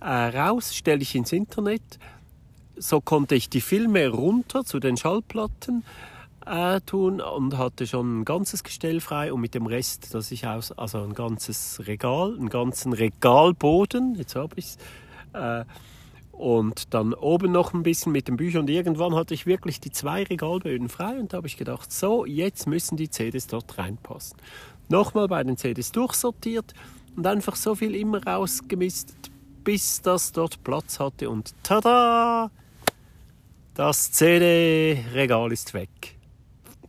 Äh, 0.00 0.36
raus, 0.36 0.74
stelle 0.74 1.02
ich 1.02 1.14
ins 1.14 1.32
Internet. 1.32 1.98
So 2.76 3.00
konnte 3.00 3.34
ich 3.34 3.48
die 3.50 3.60
Filme 3.60 4.08
runter 4.08 4.64
zu 4.64 4.78
den 4.78 4.96
Schallplatten 4.96 5.84
äh, 6.48 6.80
tun 6.80 7.20
und 7.20 7.58
hatte 7.58 7.86
schon 7.86 8.20
ein 8.20 8.24
ganzes 8.24 8.64
Gestell 8.64 9.00
frei 9.00 9.32
und 9.32 9.40
mit 9.40 9.54
dem 9.54 9.66
Rest, 9.66 10.14
dass 10.14 10.30
ich 10.30 10.46
aus, 10.46 10.72
also 10.72 11.02
ein 11.02 11.14
ganzes 11.14 11.82
Regal, 11.86 12.34
einen 12.36 12.48
ganzen 12.48 12.92
Regalboden, 12.92 14.14
jetzt 14.14 14.34
habe 14.34 14.54
ich 14.56 14.66
es, 14.66 14.78
äh, 15.34 15.64
und 16.38 16.94
dann 16.94 17.14
oben 17.14 17.50
noch 17.50 17.74
ein 17.74 17.82
bisschen 17.82 18.12
mit 18.12 18.28
den 18.28 18.36
Büchern 18.36 18.62
und 18.62 18.70
irgendwann 18.70 19.14
hatte 19.14 19.34
ich 19.34 19.44
wirklich 19.44 19.80
die 19.80 19.90
zwei 19.90 20.22
Regalböden 20.22 20.88
frei 20.88 21.18
und 21.18 21.32
da 21.32 21.38
habe 21.38 21.48
ich 21.48 21.56
gedacht, 21.56 21.92
so, 21.92 22.24
jetzt 22.24 22.66
müssen 22.68 22.96
die 22.96 23.10
CDs 23.10 23.48
dort 23.48 23.76
reinpassen. 23.76 24.38
Nochmal 24.88 25.26
bei 25.26 25.42
den 25.42 25.56
CDs 25.56 25.90
durchsortiert 25.90 26.74
und 27.16 27.26
einfach 27.26 27.56
so 27.56 27.74
viel 27.74 27.94
immer 27.94 28.24
rausgemistet, 28.24 29.30
bis 29.64 30.00
das 30.00 30.30
dort 30.32 30.62
Platz 30.62 31.00
hatte 31.00 31.28
und 31.28 31.54
tada! 31.64 32.50
Das 33.74 34.12
CD-Regal 34.12 35.52
ist 35.52 35.74
weg. 35.74 36.16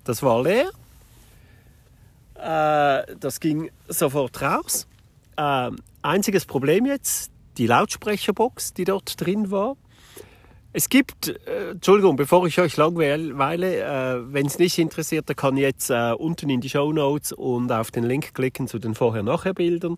Das 0.03 0.23
war 0.23 0.43
leer. 0.43 0.69
Äh, 2.35 3.15
das 3.19 3.39
ging 3.39 3.69
sofort 3.87 4.41
raus. 4.41 4.87
Äh, 5.37 5.71
einziges 6.01 6.45
Problem 6.45 6.85
jetzt, 6.85 7.31
die 7.59 7.67
Lautsprecherbox, 7.67 8.73
die 8.73 8.85
dort 8.85 9.19
drin 9.21 9.51
war. 9.51 9.75
Es 10.71 10.89
gibt, 10.89 11.27
äh, 11.27 11.71
Entschuldigung, 11.71 12.15
bevor 12.15 12.45
ich 12.47 12.59
euch 12.59 12.77
langweile, 12.77 13.81
äh, 13.81 14.33
wenn 14.33 14.45
es 14.45 14.59
nicht 14.59 14.77
interessiert, 14.77 15.27
der 15.27 15.35
kann 15.35 15.57
jetzt 15.57 15.89
äh, 15.89 16.13
unten 16.17 16.49
in 16.49 16.61
die 16.61 16.69
Show 16.69 16.91
Notes 16.93 17.33
und 17.33 17.71
auf 17.71 17.91
den 17.91 18.03
Link 18.03 18.33
klicken 18.33 18.67
zu 18.67 18.79
den 18.79 18.95
Vorher-Nachher-Bildern. 18.95 19.95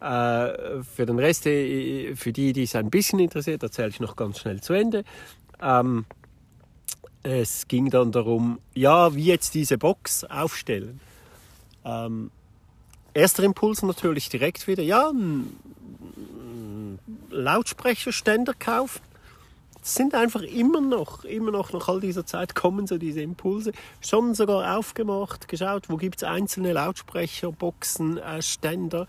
Äh, 0.00 0.82
für 0.82 1.04
den 1.04 1.18
Rest, 1.18 1.46
äh, 1.46 2.14
für 2.14 2.32
die, 2.32 2.52
die 2.52 2.62
es 2.62 2.76
ein 2.76 2.90
bisschen 2.90 3.18
interessiert, 3.18 3.62
erzähle 3.64 3.88
ich 3.88 3.98
noch 3.98 4.14
ganz 4.14 4.38
schnell 4.38 4.60
zu 4.60 4.72
Ende. 4.72 5.02
Ähm, 5.60 6.06
es 7.24 7.66
ging 7.66 7.90
dann 7.90 8.12
darum, 8.12 8.60
ja, 8.74 9.14
wie 9.16 9.24
jetzt 9.24 9.54
diese 9.54 9.76
Box 9.76 10.22
aufstellen. 10.22 11.00
Ähm, 11.84 12.30
erster 13.14 13.42
Impuls 13.42 13.82
natürlich 13.82 14.28
direkt 14.28 14.68
wieder, 14.68 14.84
ja, 14.84 15.10
Lautsprecherständer 17.38 18.54
kaufen. 18.54 19.00
es 19.82 19.94
sind 19.94 20.14
einfach 20.14 20.42
immer 20.42 20.80
noch, 20.80 21.24
immer 21.24 21.50
noch 21.50 21.72
nach 21.72 21.88
all 21.88 22.00
dieser 22.00 22.26
Zeit 22.26 22.54
kommen 22.54 22.86
so 22.86 22.98
diese 22.98 23.22
Impulse. 23.22 23.72
Schon 24.00 24.34
sogar 24.34 24.76
aufgemacht, 24.76 25.48
geschaut, 25.48 25.88
wo 25.88 25.96
gibt 25.96 26.16
es 26.16 26.24
einzelne 26.24 26.72
Lautsprecher, 26.72 27.52
Boxen, 27.52 28.18
äh, 28.18 28.42
Ständer. 28.42 29.06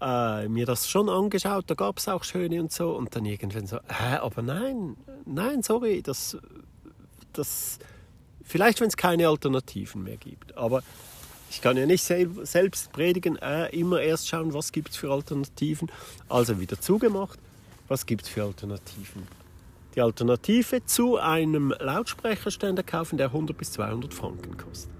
Äh, 0.00 0.48
mir 0.48 0.66
das 0.66 0.88
schon 0.88 1.08
angeschaut, 1.08 1.64
da 1.68 1.74
gab 1.74 1.98
es 1.98 2.08
auch 2.08 2.24
schöne 2.24 2.60
und 2.60 2.72
so. 2.72 2.92
Und 2.92 3.14
dann 3.14 3.24
irgendwann 3.24 3.66
so, 3.66 3.78
hä, 3.88 4.16
aber 4.20 4.42
nein, 4.42 4.96
nein, 5.24 5.62
sorry, 5.62 6.02
das, 6.02 6.36
das 7.32 7.78
vielleicht, 8.42 8.80
wenn 8.80 8.88
es 8.88 8.96
keine 8.96 9.28
Alternativen 9.28 10.02
mehr 10.02 10.16
gibt. 10.16 10.56
Aber 10.56 10.82
ich 11.54 11.62
kann 11.62 11.76
ja 11.76 11.86
nicht 11.86 12.02
sel 12.02 12.28
selbst 12.42 12.90
predigen, 12.92 13.36
äh, 13.36 13.68
immer 13.68 14.00
erst 14.00 14.26
schauen, 14.28 14.52
was 14.52 14.72
gibt 14.72 14.90
es 14.90 14.96
für 14.96 15.12
Alternativen. 15.12 15.88
Also 16.28 16.58
wieder 16.58 16.80
zugemacht, 16.80 17.38
was 17.86 18.06
gibt 18.06 18.22
es 18.22 18.28
für 18.28 18.42
Alternativen. 18.42 19.22
Die 19.94 20.00
Alternative 20.00 20.84
zu 20.84 21.18
einem 21.18 21.72
Lautsprecherständer 21.78 22.82
kaufen, 22.82 23.18
der 23.18 23.28
100 23.28 23.56
bis 23.56 23.70
200 23.72 24.12
Franken 24.12 24.56
kostet. 24.56 24.90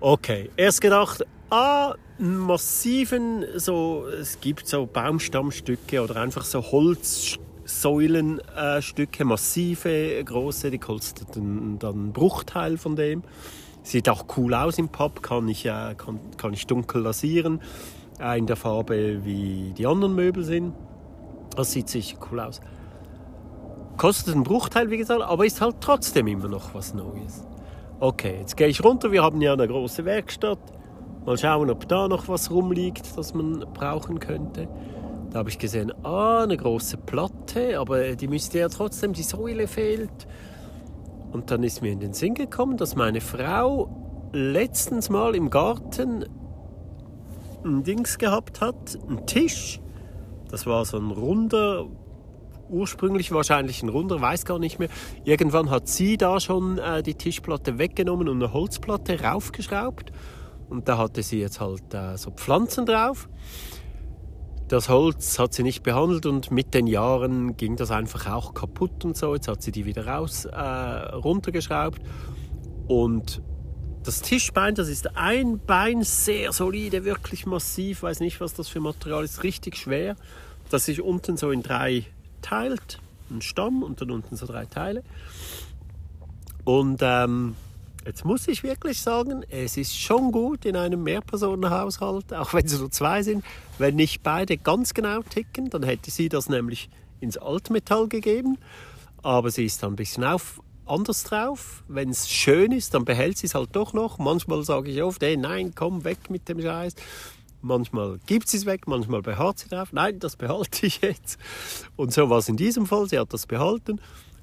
Okay, 0.00 0.48
erst 0.56 0.80
gedacht, 0.80 1.26
ah, 1.50 1.94
massiven, 2.18 3.44
so, 3.56 4.06
es 4.08 4.40
gibt 4.40 4.66
so 4.66 4.86
Baumstammstücke 4.86 6.02
oder 6.02 6.16
einfach 6.16 6.46
so 6.46 6.62
Holzsäulenstücke, 6.62 9.22
äh, 9.22 9.24
massive, 9.24 10.24
große, 10.24 10.70
die 10.70 10.78
kosten 10.78 11.78
dann 11.78 11.94
einen 11.94 12.14
Bruchteil 12.14 12.78
von 12.78 12.96
dem. 12.96 13.22
Sieht 13.86 14.08
auch 14.08 14.24
cool 14.36 14.52
aus 14.52 14.78
im 14.78 14.88
Pub, 14.88 15.22
kann 15.22 15.46
ich, 15.46 15.64
äh, 15.64 15.94
kann, 15.96 16.18
kann 16.36 16.52
ich 16.52 16.66
dunkel 16.66 17.02
lasieren, 17.02 17.60
äh, 18.18 18.36
in 18.36 18.46
der 18.46 18.56
Farbe 18.56 19.24
wie 19.24 19.72
die 19.78 19.86
anderen 19.86 20.16
Möbel 20.16 20.42
sind. 20.42 20.74
Das 21.54 21.70
sieht 21.70 21.88
sicher 21.88 22.18
cool 22.28 22.40
aus. 22.40 22.60
Kostet 23.96 24.34
einen 24.34 24.42
Bruchteil, 24.42 24.90
wie 24.90 24.96
gesagt, 24.96 25.22
aber 25.22 25.46
ist 25.46 25.60
halt 25.60 25.76
trotzdem 25.80 26.26
immer 26.26 26.48
noch 26.48 26.74
was 26.74 26.94
Neues. 26.94 27.44
Okay, 28.00 28.38
jetzt 28.40 28.56
gehe 28.56 28.66
ich 28.66 28.82
runter. 28.82 29.12
Wir 29.12 29.22
haben 29.22 29.40
ja 29.40 29.52
eine 29.52 29.68
große 29.68 30.04
Werkstatt. 30.04 30.58
Mal 31.24 31.38
schauen, 31.38 31.70
ob 31.70 31.86
da 31.86 32.08
noch 32.08 32.26
was 32.26 32.50
rumliegt, 32.50 33.16
das 33.16 33.34
man 33.34 33.66
brauchen 33.72 34.18
könnte. 34.18 34.66
Da 35.30 35.38
habe 35.38 35.48
ich 35.48 35.60
gesehen, 35.60 35.92
ah, 36.04 36.42
eine 36.42 36.56
große 36.56 36.96
Platte, 36.96 37.78
aber 37.78 38.16
die 38.16 38.26
müsste 38.26 38.58
ja 38.58 38.68
trotzdem, 38.68 39.12
die 39.12 39.22
Säule 39.22 39.68
fehlt. 39.68 40.26
Und 41.36 41.50
dann 41.50 41.62
ist 41.64 41.82
mir 41.82 41.92
in 41.92 42.00
den 42.00 42.14
Sinn 42.14 42.32
gekommen, 42.32 42.78
dass 42.78 42.96
meine 42.96 43.20
Frau 43.20 44.30
letztens 44.32 45.10
mal 45.10 45.34
im 45.34 45.50
Garten 45.50 46.24
ein 47.62 47.82
Dings 47.82 48.16
gehabt 48.16 48.62
hat, 48.62 48.98
einen 49.06 49.26
Tisch. 49.26 49.78
Das 50.48 50.64
war 50.64 50.86
so 50.86 50.96
ein 50.96 51.10
runder 51.10 51.84
ursprünglich 52.70 53.32
wahrscheinlich 53.32 53.82
ein 53.82 53.90
runder, 53.90 54.18
weiß 54.18 54.46
gar 54.46 54.58
nicht 54.58 54.78
mehr. 54.78 54.88
Irgendwann 55.24 55.68
hat 55.68 55.88
sie 55.88 56.16
da 56.16 56.40
schon 56.40 56.78
äh, 56.78 57.02
die 57.02 57.14
Tischplatte 57.14 57.76
weggenommen 57.78 58.30
und 58.30 58.42
eine 58.42 58.54
Holzplatte 58.54 59.20
raufgeschraubt. 59.20 60.12
Und 60.70 60.88
da 60.88 60.96
hatte 60.96 61.22
sie 61.22 61.40
jetzt 61.40 61.60
halt 61.60 61.92
äh, 61.92 62.16
so 62.16 62.30
Pflanzen 62.30 62.86
drauf. 62.86 63.28
Das 64.68 64.88
Holz 64.88 65.38
hat 65.38 65.54
sie 65.54 65.62
nicht 65.62 65.84
behandelt 65.84 66.26
und 66.26 66.50
mit 66.50 66.74
den 66.74 66.88
Jahren 66.88 67.56
ging 67.56 67.76
das 67.76 67.92
einfach 67.92 68.26
auch 68.32 68.52
kaputt 68.52 69.04
und 69.04 69.16
so. 69.16 69.34
Jetzt 69.34 69.46
hat 69.46 69.62
sie 69.62 69.70
die 69.70 69.86
wieder 69.86 70.08
raus 70.08 70.44
äh, 70.44 70.58
runtergeschraubt. 70.58 72.00
Und 72.88 73.42
das 74.02 74.22
Tischbein, 74.22 74.74
das 74.74 74.88
ist 74.88 75.16
ein 75.16 75.60
Bein, 75.64 76.02
sehr 76.02 76.52
solide, 76.52 77.04
wirklich 77.04 77.46
massiv, 77.46 78.02
weiß 78.02 78.18
nicht, 78.20 78.40
was 78.40 78.54
das 78.54 78.66
für 78.66 78.80
Material 78.80 79.22
ist, 79.24 79.44
richtig 79.44 79.76
schwer. 79.76 80.16
Das 80.70 80.86
sich 80.86 81.00
unten 81.00 81.36
so 81.36 81.52
in 81.52 81.62
drei 81.62 82.04
teilt, 82.42 83.00
ein 83.30 83.42
Stamm 83.42 83.84
und 83.84 84.00
dann 84.00 84.10
unten 84.10 84.34
so 84.34 84.46
drei 84.46 84.66
Teile. 84.66 85.04
Und 86.64 87.00
ähm, 87.02 87.54
jetzt 88.06 88.24
muss 88.24 88.46
ich 88.46 88.62
wirklich 88.62 89.00
sagen, 89.00 89.44
es 89.50 89.76
ist 89.76 89.98
schon 89.98 90.30
gut 90.30 90.64
in 90.64 90.76
einem 90.76 91.02
Mehrpersonenhaushalt, 91.02 92.32
auch 92.32 92.54
wenn 92.54 92.66
sie 92.66 92.78
nur 92.78 92.90
zwei 92.90 93.22
sind, 93.22 93.44
wenn 93.78 93.96
nicht 93.96 94.22
beide 94.22 94.56
ganz 94.56 94.94
genau 94.94 95.22
ticken, 95.22 95.70
dann 95.70 95.82
hätte 95.82 96.10
sie 96.10 96.28
das 96.28 96.48
nämlich 96.48 96.88
ins 97.20 97.36
Altmetall 97.36 98.08
gegeben. 98.08 98.58
Aber 99.22 99.50
sie 99.50 99.64
ist 99.64 99.82
dann 99.82 99.94
ein 99.94 99.96
bisschen 99.96 100.22
auf, 100.22 100.60
anders 100.86 101.24
drauf. 101.24 101.82
Wenn 101.88 102.10
es 102.10 102.30
schön 102.30 102.70
ist, 102.70 102.94
dann 102.94 103.04
behält 103.04 103.38
sie 103.38 103.48
es 103.48 103.54
halt 103.54 103.70
doch 103.72 103.92
noch. 103.92 104.18
Manchmal 104.18 104.62
sage 104.62 104.90
ich 104.90 105.02
oft, 105.02 105.20
hey, 105.22 105.36
nein, 105.36 105.72
komm 105.74 106.04
weg 106.04 106.30
mit 106.30 106.48
dem 106.48 106.62
Scheiß. 106.62 106.94
Manchmal 107.60 108.20
gibt 108.26 108.48
sie 108.48 108.58
es 108.58 108.66
weg, 108.66 108.86
manchmal 108.86 109.22
beharrt 109.22 109.58
sie 109.58 109.68
drauf. 109.68 109.92
Nein, 109.92 110.20
das 110.20 110.36
behalte 110.36 110.86
ich 110.86 111.00
jetzt. 111.00 111.40
Und 111.96 112.12
so 112.12 112.30
war 112.30 112.38
es 112.38 112.48
in 112.48 112.56
diesem 112.56 112.86
Fall. 112.86 113.08
Sie 113.08 113.18
hat 113.18 113.32
das 113.32 113.46
behalten 113.46 114.00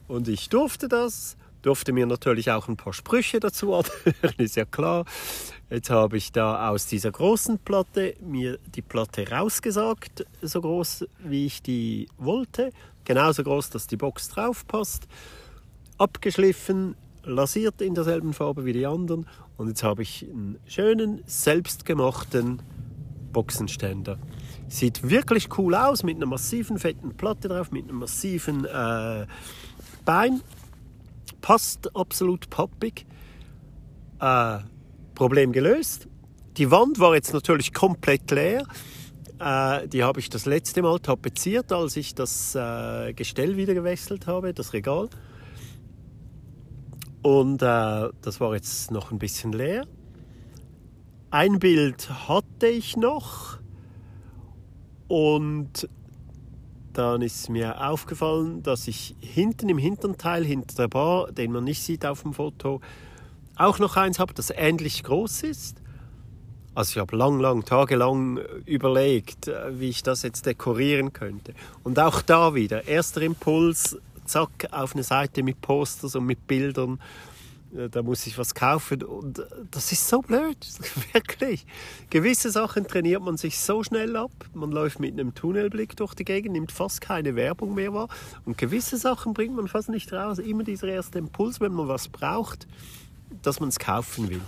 und 0.09 0.27
ich 0.27 0.49
durfte 0.49 0.89
das. 0.89 1.37
Durfte 1.63 1.93
mir 1.93 2.05
natürlich 2.05 2.51
auch 2.51 2.67
ein 2.67 2.77
paar 2.77 2.93
Sprüche 2.93 3.39
dazu 3.39 3.73
anhören, 3.73 4.35
ist 4.37 4.55
ja 4.55 4.65
klar. 4.65 5.05
Jetzt 5.69 5.89
habe 5.89 6.17
ich 6.17 6.31
da 6.31 6.69
aus 6.69 6.85
dieser 6.85 7.11
großen 7.11 7.57
Platte 7.57 8.15
mir 8.21 8.59
die 8.75 8.83
Platte 8.83 9.27
rausgesagt, 9.29 10.25
so 10.41 10.61
groß 10.61 11.05
wie 11.19 11.47
ich 11.47 11.63
die 11.63 12.07
wollte. 12.17 12.71
Genauso 13.05 13.43
groß, 13.43 13.71
dass 13.71 13.87
die 13.87 13.97
Box 13.97 14.29
drauf 14.29 14.67
passt. 14.67 15.07
Abgeschliffen, 15.97 16.95
lasiert 17.23 17.81
in 17.81 17.95
derselben 17.95 18.33
Farbe 18.33 18.65
wie 18.65 18.73
die 18.73 18.85
anderen. 18.85 19.25
Und 19.57 19.69
jetzt 19.69 19.83
habe 19.83 20.03
ich 20.03 20.27
einen 20.29 20.59
schönen, 20.67 21.23
selbstgemachten 21.25 22.61
Boxenständer. 23.31 24.19
Sieht 24.67 25.09
wirklich 25.09 25.57
cool 25.57 25.75
aus 25.75 26.03
mit 26.03 26.17
einer 26.17 26.25
massiven 26.25 26.77
fetten 26.77 27.15
Platte 27.15 27.47
drauf, 27.47 27.71
mit 27.71 27.83
einem 27.83 27.99
massiven 27.99 28.65
äh, 28.65 29.25
Bein. 30.05 30.41
Passt 31.43 31.93
absolut 31.93 32.49
pappig. 32.49 33.05
Äh, 34.21 34.59
Problem 35.13 35.51
gelöst. 35.51 36.07
Die 36.55 36.71
Wand 36.71 36.99
war 36.99 37.15
jetzt 37.15 37.33
natürlich 37.33 37.73
komplett 37.73 38.31
leer. 38.31 38.65
Äh, 39.39 39.89
die 39.89 40.03
habe 40.05 40.21
ich 40.21 40.29
das 40.29 40.45
letzte 40.45 40.81
Mal 40.81 40.99
tapeziert, 40.99 41.73
als 41.73 41.97
ich 41.97 42.15
das 42.15 42.55
äh, 42.55 43.11
Gestell 43.13 43.57
wieder 43.57 43.73
gewechselt 43.73 44.25
habe, 44.25 44.53
das 44.53 44.71
Regal. 44.71 45.09
Und 47.23 47.61
äh, 47.61 48.09
das 48.21 48.39
war 48.39 48.55
jetzt 48.55 48.91
noch 48.91 49.11
ein 49.11 49.19
bisschen 49.19 49.51
leer. 49.51 49.85
Ein 51.29 51.59
Bild 51.59 52.09
hatte 52.29 52.67
ich 52.67 52.95
noch 52.95 53.57
und 55.09 55.89
dann 56.93 57.21
ist 57.21 57.49
mir 57.49 57.87
aufgefallen, 57.87 58.63
dass 58.63 58.87
ich 58.87 59.15
hinten 59.19 59.69
im 59.69 59.77
hinteren 59.77 60.17
Teil, 60.17 60.45
hinter 60.45 60.75
der 60.75 60.87
Bar, 60.87 61.31
den 61.31 61.51
man 61.51 61.63
nicht 61.63 61.81
sieht 61.81 62.05
auf 62.05 62.21
dem 62.21 62.33
Foto, 62.33 62.81
auch 63.55 63.79
noch 63.79 63.97
eins 63.97 64.19
habe, 64.19 64.33
das 64.33 64.51
ähnlich 64.51 65.03
groß 65.03 65.43
ist. 65.43 65.81
Also 66.75 66.91
ich 66.91 66.97
habe 66.97 67.15
lang, 67.15 67.39
lang, 67.39 67.65
tagelang 67.65 68.39
überlegt, 68.65 69.51
wie 69.71 69.89
ich 69.89 70.01
das 70.01 70.23
jetzt 70.23 70.45
dekorieren 70.45 71.13
könnte. 71.13 71.53
Und 71.83 71.99
auch 71.99 72.21
da 72.21 72.55
wieder, 72.55 72.87
erster 72.87 73.21
Impuls, 73.21 73.97
zack, 74.25 74.69
auf 74.71 74.93
eine 74.93 75.03
Seite 75.03 75.43
mit 75.43 75.61
Posters 75.61 76.15
und 76.15 76.25
mit 76.25 76.47
Bildern 76.47 76.99
da 77.73 78.03
muss 78.03 78.27
ich 78.27 78.37
was 78.37 78.53
kaufen 78.53 79.03
und 79.03 79.39
äh, 79.39 79.43
das 79.71 79.91
ist 79.91 80.07
so 80.07 80.21
blöd, 80.21 80.57
wirklich. 81.13 81.65
Gewisse 82.09 82.51
Sachen 82.51 82.87
trainiert 82.87 83.23
man 83.23 83.37
sich 83.37 83.59
so 83.59 83.83
schnell 83.83 84.15
ab, 84.15 84.31
man 84.53 84.71
läuft 84.71 84.99
mit 84.99 85.13
einem 85.13 85.33
Tunnelblick 85.33 85.95
durch 85.95 86.13
die 86.13 86.25
Gegend, 86.25 86.53
nimmt 86.53 86.71
fast 86.71 87.01
keine 87.01 87.35
Werbung 87.35 87.73
mehr 87.73 87.93
wahr 87.93 88.09
und 88.45 88.57
gewisse 88.57 88.97
Sachen 88.97 89.33
bringt 89.33 89.55
man 89.55 89.67
fast 89.67 89.89
nicht 89.89 90.13
raus. 90.13 90.39
Immer 90.39 90.63
dieser 90.63 90.87
erste 90.87 91.17
Impuls, 91.17 91.59
wenn 91.61 91.73
man 91.73 91.87
was 91.87 92.07
braucht, 92.07 92.67
dass 93.41 93.59
man 93.59 93.69
es 93.69 93.79
kaufen 93.79 94.29
will. 94.29 94.41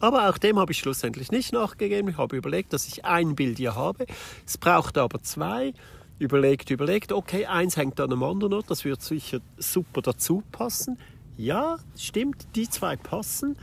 Aber 0.00 0.28
auch 0.28 0.38
dem 0.38 0.58
habe 0.58 0.72
ich 0.72 0.78
schlussendlich 0.78 1.30
nicht 1.30 1.52
nachgegeben. 1.52 2.10
Ich 2.10 2.18
habe 2.18 2.36
überlegt, 2.36 2.72
dass 2.72 2.86
ich 2.86 3.04
ein 3.04 3.34
Bild 3.34 3.56
hier 3.56 3.74
habe. 3.74 4.06
Es 4.46 4.58
braucht 4.58 4.98
aber 4.98 5.22
zwei. 5.22 5.72
Überlegt, 6.18 6.70
überlegt, 6.70 7.12
okay, 7.12 7.46
eins 7.46 7.76
hängt 7.76 8.00
an 8.00 8.10
einem 8.10 8.22
anderen, 8.22 8.62
das 8.68 8.84
wird 8.84 9.02
sicher 9.02 9.40
super 9.58 10.00
dazu 10.02 10.42
passen 10.50 10.98
ja, 11.36 11.78
stimmt, 11.96 12.46
die 12.54 12.68
zwei 12.68 12.96
passen. 12.96 13.56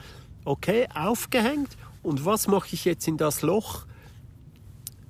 Okay, 0.46 0.88
aufgehängt. 0.94 1.78
Und 2.02 2.26
was 2.26 2.48
mache 2.48 2.70
ich 2.74 2.86
jetzt 2.86 3.08
in 3.08 3.18
das 3.18 3.42
Loch? 3.42 3.86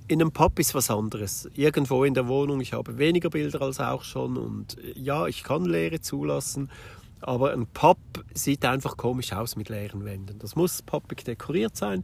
In 0.07 0.21
einem 0.21 0.31
Pub 0.31 0.59
ist 0.59 0.75
was 0.75 0.89
anderes. 0.89 1.49
Irgendwo 1.55 2.03
in 2.03 2.13
der 2.13 2.27
Wohnung, 2.27 2.61
ich 2.61 2.73
habe 2.73 2.97
weniger 2.97 3.29
Bilder 3.29 3.61
als 3.61 3.79
auch 3.79 4.03
schon. 4.03 4.37
Und 4.37 4.77
ja, 4.95 5.27
ich 5.27 5.43
kann 5.43 5.65
Leere 5.65 6.01
zulassen. 6.01 6.69
Aber 7.21 7.53
ein 7.53 7.67
Pub 7.67 7.97
sieht 8.33 8.65
einfach 8.65 8.97
komisch 8.97 9.33
aus 9.33 9.55
mit 9.55 9.69
leeren 9.69 10.03
Wänden. 10.03 10.39
Das 10.39 10.55
muss 10.55 10.81
poppig 10.81 11.23
dekoriert 11.23 11.75
sein. 11.75 12.03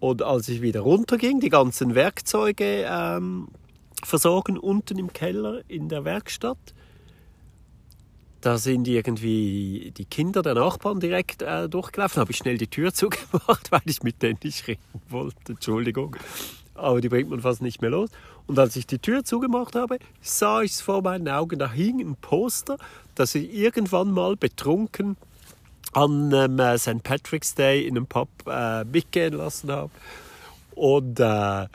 Und 0.00 0.20
als 0.22 0.48
ich 0.48 0.62
wieder 0.62 0.80
runterging, 0.80 1.38
die 1.38 1.48
ganzen 1.48 1.94
Werkzeuge 1.94 2.86
ähm, 2.88 3.48
versorgen 4.02 4.58
unten 4.58 4.98
im 4.98 5.12
Keller 5.12 5.62
in 5.68 5.88
der 5.88 6.04
Werkstatt, 6.04 6.74
da 8.42 8.58
sind 8.58 8.88
irgendwie 8.88 9.92
die 9.96 10.04
Kinder 10.04 10.42
der 10.42 10.54
Nachbarn 10.54 11.00
direkt 11.00 11.42
äh, 11.42 11.68
durchgelaufen. 11.68 12.20
habe 12.20 12.32
ich 12.32 12.36
schnell 12.36 12.58
die 12.58 12.66
Tür 12.66 12.92
zugemacht, 12.94 13.70
weil 13.70 13.82
ich 13.86 14.02
mit 14.02 14.20
denen 14.20 14.38
nicht 14.42 14.66
reden 14.66 14.80
wollte. 15.08 15.52
Entschuldigung. 15.52 16.16
aber 16.74 17.00
die 17.00 17.08
bringt 17.08 17.30
man 17.30 17.40
fast 17.40 17.62
nicht 17.62 17.80
mehr 17.80 17.90
los. 17.90 18.10
Und 18.48 18.58
als 18.58 18.74
ich 18.74 18.86
die 18.86 18.98
Tür 18.98 19.24
zugemacht 19.24 19.76
habe, 19.76 19.98
sah 20.20 20.60
ich 20.62 20.72
es 20.72 20.80
vor 20.80 21.02
meinen 21.02 21.28
Augen. 21.28 21.58
Da 21.58 21.70
hing 21.70 22.00
ein 22.00 22.16
Poster, 22.16 22.76
das 23.14 23.34
ich 23.36 23.54
irgendwann 23.54 24.10
mal 24.10 24.36
betrunken 24.36 25.16
an 25.92 26.32
ähm, 26.32 26.58
äh, 26.58 26.76
St. 26.78 27.02
Patrick's 27.02 27.54
Day 27.54 27.86
in 27.86 27.96
einem 27.96 28.06
Pub 28.06 28.28
äh, 28.46 28.84
mitgehen 28.84 29.34
lassen 29.34 29.70
habe. 29.70 29.90
Und 30.74 31.20
äh, 31.20 31.66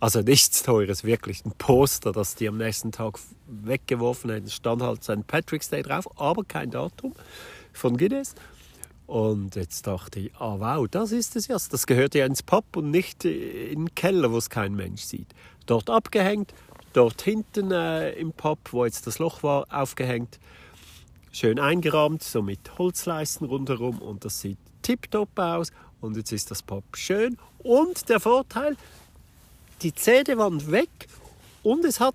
also 0.00 0.20
nichts 0.20 0.62
Teures, 0.62 1.04
wirklich 1.04 1.44
ein 1.44 1.52
Poster, 1.52 2.12
das 2.12 2.34
die 2.34 2.48
am 2.48 2.58
nächsten 2.58 2.92
Tag 2.92 3.18
weggeworfen 3.46 4.30
hätten. 4.30 4.50
stand 4.50 4.82
halt 4.82 5.04
St. 5.04 5.26
Patrick's 5.26 5.68
Day 5.68 5.82
drauf, 5.82 6.08
aber 6.18 6.44
kein 6.44 6.70
Datum 6.70 7.14
von 7.72 7.96
Guinness. 7.96 8.34
Und 9.06 9.54
jetzt 9.54 9.86
dachte 9.86 10.18
ich, 10.18 10.34
ah 10.36 10.56
wow, 10.58 10.88
das 10.88 11.12
ist 11.12 11.36
es 11.36 11.46
ja. 11.46 11.56
Das 11.70 11.86
gehört 11.86 12.14
ja 12.14 12.24
ins 12.24 12.42
Pub 12.42 12.64
und 12.76 12.90
nicht 12.90 13.24
in 13.24 13.86
den 13.86 13.94
Keller, 13.94 14.32
wo 14.32 14.38
es 14.38 14.48
kein 14.48 14.74
Mensch 14.74 15.02
sieht. 15.02 15.28
Dort 15.66 15.90
abgehängt, 15.90 16.54
dort 16.94 17.20
hinten 17.22 17.70
äh, 17.70 18.12
im 18.12 18.32
Pub, 18.32 18.58
wo 18.70 18.84
jetzt 18.84 19.06
das 19.06 19.18
Loch 19.18 19.42
war, 19.42 19.66
aufgehängt. 19.70 20.38
Schön 21.32 21.58
eingerahmt, 21.58 22.22
so 22.22 22.42
mit 22.42 22.78
Holzleisten 22.78 23.46
rundherum 23.46 23.98
und 23.98 24.24
das 24.24 24.40
sieht 24.40 24.58
tiptop 24.82 25.38
aus. 25.38 25.70
Und 26.00 26.16
jetzt 26.16 26.32
ist 26.32 26.50
das 26.50 26.62
Pub 26.62 26.84
schön. 26.96 27.36
Und 27.58 28.08
der 28.08 28.20
Vorteil, 28.20 28.76
die 29.82 29.94
Zähnewand 29.94 30.70
weg 30.70 30.88
und 31.62 31.84
es 31.84 32.00
hat 32.00 32.14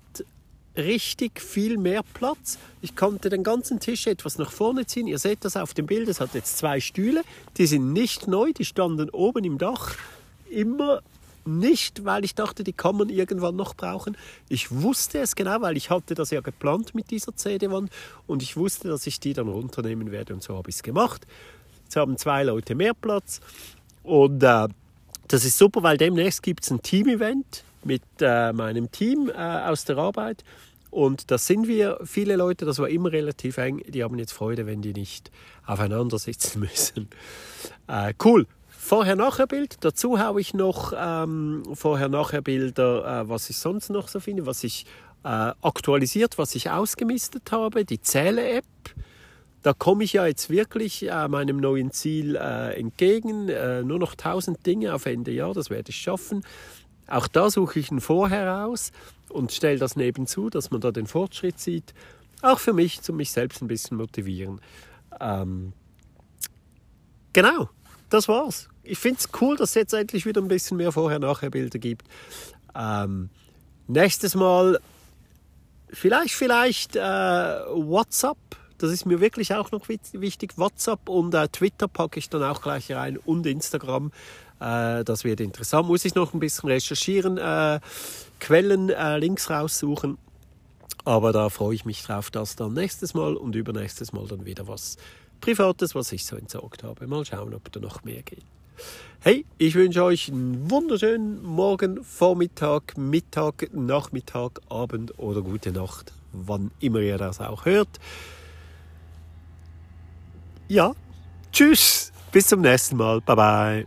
richtig 0.76 1.40
viel 1.40 1.76
mehr 1.76 2.02
Platz. 2.14 2.58
Ich 2.80 2.96
konnte 2.96 3.28
den 3.28 3.42
ganzen 3.42 3.80
Tisch 3.80 4.06
etwas 4.06 4.38
nach 4.38 4.52
vorne 4.52 4.86
ziehen. 4.86 5.06
Ihr 5.06 5.18
seht 5.18 5.44
das 5.44 5.56
auf 5.56 5.74
dem 5.74 5.86
Bild. 5.86 6.08
Es 6.08 6.20
hat 6.20 6.34
jetzt 6.34 6.58
zwei 6.58 6.80
Stühle. 6.80 7.22
Die 7.56 7.66
sind 7.66 7.92
nicht 7.92 8.28
neu. 8.28 8.52
Die 8.52 8.64
standen 8.64 9.10
oben 9.10 9.44
im 9.44 9.58
Dach. 9.58 9.96
Immer 10.48 11.02
nicht, 11.44 12.04
weil 12.04 12.24
ich 12.24 12.34
dachte, 12.34 12.64
die 12.64 12.72
kann 12.72 12.96
man 12.96 13.08
irgendwann 13.08 13.56
noch 13.56 13.74
brauchen. 13.74 14.16
Ich 14.48 14.70
wusste 14.70 15.18
es 15.18 15.34
genau, 15.34 15.60
weil 15.60 15.76
ich 15.76 15.90
hatte 15.90 16.14
das 16.14 16.30
ja 16.30 16.40
geplant 16.40 16.94
mit 16.94 17.10
dieser 17.10 17.34
CD-Wand 17.34 17.90
und 18.26 18.42
ich 18.42 18.56
wusste, 18.56 18.88
dass 18.88 19.06
ich 19.06 19.20
die 19.20 19.32
dann 19.32 19.48
runternehmen 19.48 20.10
werde 20.10 20.34
und 20.34 20.42
so 20.42 20.56
habe 20.56 20.68
ich 20.68 20.76
es 20.76 20.82
gemacht. 20.82 21.26
Jetzt 21.84 21.96
haben 21.96 22.16
zwei 22.18 22.44
Leute 22.44 22.74
mehr 22.74 22.94
Platz 22.94 23.40
und 24.02 24.42
äh, 24.42 24.68
das 25.30 25.44
ist 25.44 25.58
super, 25.58 25.84
weil 25.84 25.96
demnächst 25.96 26.42
gibt 26.42 26.64
es 26.64 26.70
ein 26.70 26.82
Team-Event 26.82 27.62
mit 27.84 28.02
äh, 28.20 28.52
meinem 28.52 28.90
Team 28.90 29.30
äh, 29.30 29.32
aus 29.32 29.84
der 29.84 29.96
Arbeit. 29.96 30.42
Und 30.90 31.30
das 31.30 31.46
sind 31.46 31.68
wir, 31.68 32.00
viele 32.04 32.34
Leute, 32.34 32.64
das 32.64 32.80
war 32.80 32.88
immer 32.88 33.12
relativ 33.12 33.56
eng, 33.58 33.80
die 33.86 34.02
haben 34.02 34.18
jetzt 34.18 34.32
Freude, 34.32 34.66
wenn 34.66 34.82
die 34.82 34.92
nicht 34.92 35.30
aufeinander 35.64 36.18
sitzen 36.18 36.60
müssen. 36.70 37.08
Äh, 37.86 38.12
cool. 38.24 38.46
Vorher-Nachher-Bild. 38.70 39.76
Dazu 39.82 40.18
habe 40.18 40.40
ich 40.40 40.52
noch 40.52 40.92
ähm, 40.96 41.62
Vorher-Nachher-Bilder, 41.74 43.20
äh, 43.22 43.28
was 43.28 43.48
ich 43.50 43.58
sonst 43.58 43.90
noch 43.90 44.08
so 44.08 44.18
finde, 44.18 44.46
was 44.46 44.64
ich 44.64 44.84
äh, 45.22 45.52
aktualisiert, 45.62 46.38
was 46.38 46.56
ich 46.56 46.70
ausgemistet 46.70 47.52
habe. 47.52 47.84
Die 47.84 48.00
Zähle-App. 48.00 48.64
Da 49.62 49.74
komme 49.74 50.04
ich 50.04 50.14
ja 50.14 50.26
jetzt 50.26 50.48
wirklich 50.48 51.08
äh, 51.08 51.28
meinem 51.28 51.58
neuen 51.58 51.90
Ziel 51.90 52.36
äh, 52.36 52.78
entgegen. 52.78 53.48
Äh, 53.48 53.82
nur 53.82 53.98
noch 53.98 54.12
1000 54.12 54.64
Dinge 54.64 54.94
auf 54.94 55.06
Ende 55.06 55.32
Jahr, 55.32 55.52
das 55.52 55.68
werde 55.68 55.90
ich 55.90 55.96
schaffen. 55.96 56.42
Auch 57.06 57.26
da 57.26 57.50
suche 57.50 57.80
ich 57.80 57.90
ein 57.90 58.00
Vorher 58.00 58.66
aus 58.66 58.92
und 59.28 59.52
stelle 59.52 59.78
das 59.78 59.96
nebenzu, 59.96 60.48
dass 60.48 60.70
man 60.70 60.80
da 60.80 60.92
den 60.92 61.06
Fortschritt 61.06 61.58
sieht. 61.58 61.92
Auch 62.42 62.58
für 62.58 62.72
mich, 62.72 63.02
zum 63.02 63.16
mich 63.16 63.32
selbst 63.32 63.60
ein 63.60 63.68
bisschen 63.68 63.96
motivieren. 63.96 64.60
Ähm, 65.20 65.72
genau, 67.32 67.68
das 68.08 68.28
war's. 68.28 68.68
Ich 68.82 68.98
finde 68.98 69.20
es 69.20 69.28
cool, 69.40 69.56
dass 69.56 69.70
es 69.70 69.74
jetzt 69.74 69.92
endlich 69.92 70.24
wieder 70.24 70.40
ein 70.40 70.48
bisschen 70.48 70.76
mehr 70.76 70.92
Vorher-Nachher-Bilder 70.92 71.78
gibt. 71.78 72.06
Ähm, 72.74 73.28
nächstes 73.88 74.34
Mal 74.34 74.80
vielleicht, 75.90 76.34
vielleicht 76.34 76.96
äh, 76.96 77.00
WhatsApp. 77.00 78.38
Das 78.80 78.90
ist 78.90 79.04
mir 79.04 79.20
wirklich 79.20 79.54
auch 79.54 79.70
noch 79.72 79.88
wichtig. 79.88 80.56
WhatsApp 80.56 81.08
und 81.10 81.34
äh, 81.34 81.48
Twitter 81.48 81.86
packe 81.86 82.18
ich 82.18 82.30
dann 82.30 82.42
auch 82.42 82.62
gleich 82.62 82.90
rein 82.90 83.18
und 83.18 83.44
Instagram. 83.44 84.10
Äh, 84.58 85.04
das 85.04 85.22
wird 85.22 85.40
interessant. 85.40 85.86
Muss 85.86 86.06
ich 86.06 86.14
noch 86.14 86.32
ein 86.32 86.40
bisschen 86.40 86.70
recherchieren, 86.70 87.36
äh, 87.36 87.80
Quellen, 88.40 88.88
äh, 88.88 89.18
Links 89.18 89.50
raussuchen. 89.50 90.16
Aber 91.04 91.32
da 91.32 91.50
freue 91.50 91.74
ich 91.74 91.84
mich 91.84 92.02
drauf, 92.02 92.30
dass 92.30 92.56
dann 92.56 92.72
nächstes 92.72 93.12
Mal 93.12 93.36
und 93.36 93.54
übernächstes 93.54 94.14
Mal 94.14 94.26
dann 94.26 94.46
wieder 94.46 94.66
was 94.66 94.96
Privates, 95.42 95.94
was 95.94 96.10
ich 96.12 96.24
so 96.24 96.36
entsorgt 96.36 96.82
habe. 96.82 97.06
Mal 97.06 97.26
schauen, 97.26 97.52
ob 97.52 97.70
da 97.70 97.80
noch 97.80 98.02
mehr 98.04 98.22
geht. 98.22 98.44
Hey, 99.20 99.44
ich 99.58 99.74
wünsche 99.74 100.02
euch 100.04 100.30
einen 100.30 100.70
wunderschönen 100.70 101.42
Morgen, 101.42 102.02
Vormittag, 102.02 102.96
Mittag, 102.96 103.68
Nachmittag, 103.74 104.60
Abend 104.70 105.18
oder 105.18 105.42
gute 105.42 105.70
Nacht, 105.70 106.14
wann 106.32 106.70
immer 106.80 107.00
ihr 107.00 107.18
das 107.18 107.40
auch 107.40 107.66
hört. 107.66 108.00
Ja, 110.70 110.94
tschüss, 111.50 112.12
bis 112.30 112.46
zum 112.46 112.60
nächsten 112.60 112.96
Mal, 112.96 113.20
bye 113.22 113.34
bye. 113.34 113.86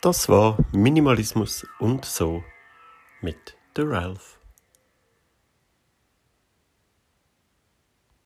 Das 0.00 0.26
war 0.30 0.56
Minimalismus 0.72 1.66
und 1.80 2.06
so 2.06 2.42
mit 3.20 3.58
The 3.76 3.82
Ralph. 3.82 4.41